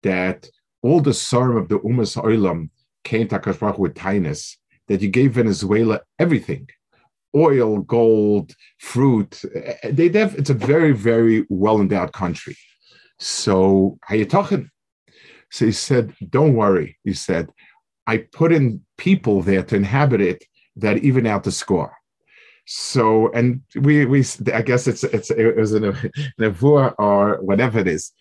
that 0.03 0.49
all 0.81 0.99
the 0.99 1.13
Sarm 1.13 1.57
of 1.57 1.69
the 1.69 1.79
Umas 1.79 2.21
Oilam 2.21 2.69
came 3.03 3.27
to 3.27 3.39
Akash 3.39 3.77
with 3.77 3.95
kindness, 3.95 4.57
that 4.87 5.01
you 5.01 5.09
gave 5.09 5.33
Venezuela 5.33 6.01
everything 6.17 6.67
oil, 7.35 7.79
gold, 7.79 8.53
fruit. 8.79 9.41
They 9.83 10.09
have, 10.09 10.35
it's 10.35 10.49
a 10.49 10.55
very, 10.55 10.91
very 10.91 11.45
well 11.49 11.79
endowed 11.79 12.13
country. 12.13 12.57
So, 13.19 13.97
how 14.03 14.15
you 14.15 14.25
talking? 14.25 14.69
So 15.51 15.65
he 15.65 15.71
said, 15.71 16.13
Don't 16.29 16.55
worry. 16.55 16.97
He 17.03 17.13
said, 17.13 17.49
I 18.07 18.17
put 18.17 18.51
in 18.51 18.83
people 18.97 19.41
there 19.41 19.63
to 19.63 19.75
inhabit 19.75 20.21
it 20.21 20.43
that 20.81 20.97
even 20.99 21.25
out 21.25 21.43
the 21.43 21.51
score. 21.51 21.93
So, 22.65 23.31
and 23.31 23.61
we, 23.75 24.05
we, 24.05 24.23
I 24.53 24.61
guess 24.61 24.87
it's, 24.87 25.03
it's, 25.03 25.31
it 25.31 25.55
was 25.57 25.73
an, 25.73 25.85
an 26.37 26.93
or 26.97 27.37
whatever 27.41 27.79
it 27.79 27.87
is. 27.87 28.11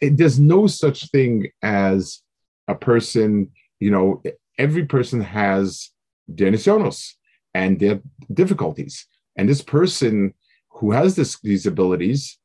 It, 0.00 0.16
there's 0.16 0.38
no 0.38 0.66
such 0.66 1.10
thing 1.10 1.48
as 1.62 2.22
a 2.68 2.74
person, 2.74 3.50
you 3.80 3.90
know, 3.90 4.22
every 4.58 4.86
person 4.86 5.20
has 5.20 5.90
denisionos 6.32 7.12
and 7.54 7.80
their 7.80 8.00
difficulties. 8.32 9.06
And 9.36 9.48
this 9.48 9.62
person 9.62 10.34
who 10.68 10.92
has 10.92 11.16
this, 11.16 11.40
these 11.40 11.66
abilities, 11.66 12.38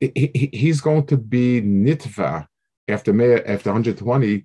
he, 0.00 0.50
he's 0.52 0.80
going 0.80 1.06
to 1.06 1.16
be 1.16 1.62
nitva 1.62 2.46
after 2.88 3.12
after 3.48 3.70
120 3.70 4.44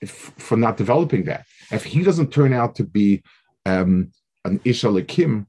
if, 0.00 0.10
for 0.10 0.56
not 0.56 0.76
developing 0.76 1.24
that. 1.24 1.46
If 1.70 1.84
he 1.84 2.02
doesn't 2.02 2.32
turn 2.32 2.52
out 2.52 2.74
to 2.76 2.84
be 2.84 3.22
um, 3.68 4.12
an 4.44 4.60
Ish 4.64 4.82
Elokim, 4.82 5.46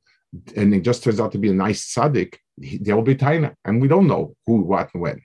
and 0.55 0.73
it 0.73 0.81
just 0.81 1.03
turns 1.03 1.19
out 1.19 1.31
to 1.31 1.37
be 1.37 1.49
a 1.49 1.53
nice 1.53 1.93
tzaddik, 1.93 2.35
there 2.57 2.95
will 2.95 3.03
be 3.03 3.15
taina, 3.15 3.55
and 3.65 3.81
we 3.81 3.87
don't 3.87 4.07
know 4.07 4.35
who, 4.45 4.61
what, 4.61 4.89
and 4.93 5.01
when. 5.01 5.21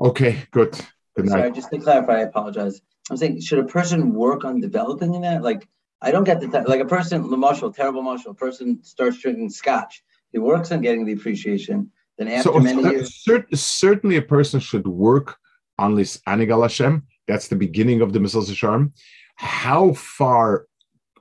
Okay, 0.00 0.42
good. 0.50 0.72
Good 1.16 1.26
night. 1.26 1.32
Sorry, 1.32 1.52
just 1.52 1.70
to 1.70 1.78
clarify, 1.78 2.18
I 2.18 2.20
apologize. 2.20 2.80
I'm 3.10 3.16
saying, 3.16 3.40
should 3.40 3.58
a 3.58 3.64
person 3.64 4.14
work 4.14 4.44
on 4.44 4.60
developing 4.60 5.14
in 5.14 5.22
that? 5.22 5.42
Like, 5.42 5.68
I 6.00 6.10
don't 6.10 6.24
get 6.24 6.40
the 6.40 6.48
like 6.66 6.80
a 6.80 6.86
person, 6.86 7.28
the 7.28 7.36
mashal, 7.36 7.74
terrible 7.74 8.02
mashal, 8.02 8.36
person 8.36 8.82
starts 8.82 9.18
drinking 9.18 9.50
scotch. 9.50 10.02
He 10.32 10.38
works 10.38 10.72
on 10.72 10.80
getting 10.80 11.04
the 11.04 11.12
appreciation. 11.12 11.90
Then 12.16 12.28
after 12.28 12.52
so, 12.52 12.58
many 12.58 12.82
years, 12.82 13.22
cert- 13.26 13.54
certainly 13.56 14.16
a 14.16 14.22
person 14.22 14.60
should 14.60 14.86
work 14.86 15.36
on 15.78 15.94
this 15.96 16.18
anigal 16.28 16.62
Hashem. 16.62 17.06
That's 17.28 17.48
the 17.48 17.56
beginning 17.56 18.00
of 18.00 18.12
the 18.12 18.18
Mesilas 18.18 18.50
Yesharim. 18.50 18.92
How 19.36 19.92
far 19.92 20.66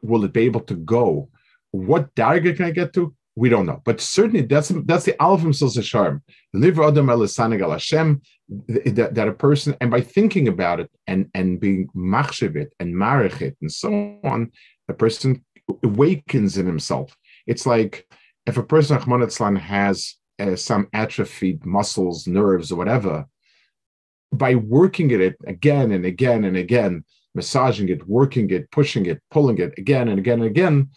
will 0.02 0.24
it 0.24 0.34
be 0.34 0.42
able 0.42 0.62
to 0.62 0.76
go? 0.76 1.30
What 1.72 2.14
darga 2.16 2.56
can 2.56 2.66
I 2.66 2.72
get 2.72 2.94
to? 2.94 3.14
We 3.36 3.50
don't 3.50 3.66
know, 3.66 3.82
but 3.86 4.02
certainly 4.02 4.42
that's 4.42 4.70
that's 4.86 5.06
the 5.06 5.16
Aleph 5.22 5.42
Yesharim. 5.42 6.22
Live 6.54 6.80
Adam 6.80 7.10
El 7.10 7.20
Anigal 7.20 7.72
Hashem. 7.72 8.22
That, 8.68 9.28
a 9.28 9.32
person, 9.32 9.76
and 9.80 9.92
by 9.92 10.02
thinking 10.02 10.48
about 10.48 10.80
it 10.80 10.90
and 11.06 11.30
and 11.36 11.60
being 11.60 11.88
machshevit 11.96 12.70
and 12.80 12.96
marechit 12.96 13.56
and 13.62 13.72
so 13.72 14.20
on, 14.24 14.52
a 14.90 14.94
person 14.94 15.46
awakens 15.84 16.58
in 16.58 16.66
himself. 16.66 17.16
It's 17.46 17.66
like 17.66 18.08
if 18.46 18.58
a 18.58 18.64
person, 18.64 19.56
has 19.56 20.16
uh, 20.40 20.56
some 20.56 20.88
atrophied 20.94 21.66
muscles, 21.66 22.28
nerves, 22.28 22.72
or 22.72 22.78
whatever, 22.78 23.26
by 24.32 24.56
working 24.56 25.12
at 25.12 25.22
it 25.22 25.36
again 25.48 25.92
and 25.92 26.06
again 26.06 26.44
and 26.44 26.58
again, 26.58 27.04
massaging 27.36 27.90
it, 27.90 28.08
working 28.08 28.50
it, 28.50 28.70
pushing 28.72 29.06
it, 29.06 29.22
pulling 29.32 29.58
it 29.60 29.74
again 29.78 30.08
and 30.08 30.20
again 30.20 30.40
and 30.40 30.50
again, 30.50 30.90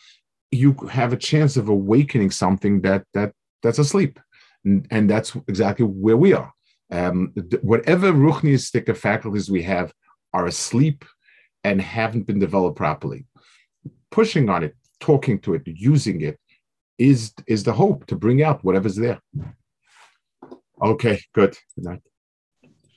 you 0.51 0.75
have 0.91 1.13
a 1.13 1.17
chance 1.17 1.57
of 1.57 1.69
awakening 1.69 2.31
something 2.31 2.81
that 2.83 3.05
that 3.15 3.33
that's 3.63 3.79
asleep, 3.79 4.19
and, 4.65 4.87
and 4.91 5.09
that's 5.09 5.35
exactly 5.49 5.87
where 5.87 6.17
we 6.17 6.33
are. 6.33 6.53
Um, 6.91 7.33
whatever 7.63 8.13
ruchnistic 8.13 8.95
faculties 8.97 9.51
we 9.51 9.63
have 9.63 9.93
are 10.35 10.47
asleep 10.47 11.05
and 11.65 11.81
haven't 11.81 12.27
been 12.27 12.39
developed 12.39 12.77
properly. 12.77 13.25
Pushing 14.11 14.51
on 14.51 14.63
it, 14.63 14.77
talking 15.01 15.39
to 15.41 15.55
it, 15.55 15.63
using 15.65 16.21
it 16.21 16.39
is 16.99 17.33
is 17.47 17.65
the 17.65 17.73
hope 17.73 18.07
to 18.07 18.17
bring 18.17 18.43
out 18.43 18.65
whatever's 18.65 18.97
there. 18.97 19.21
Okay, 20.83 21.21
good. 21.33 21.57
Good. 21.83 22.03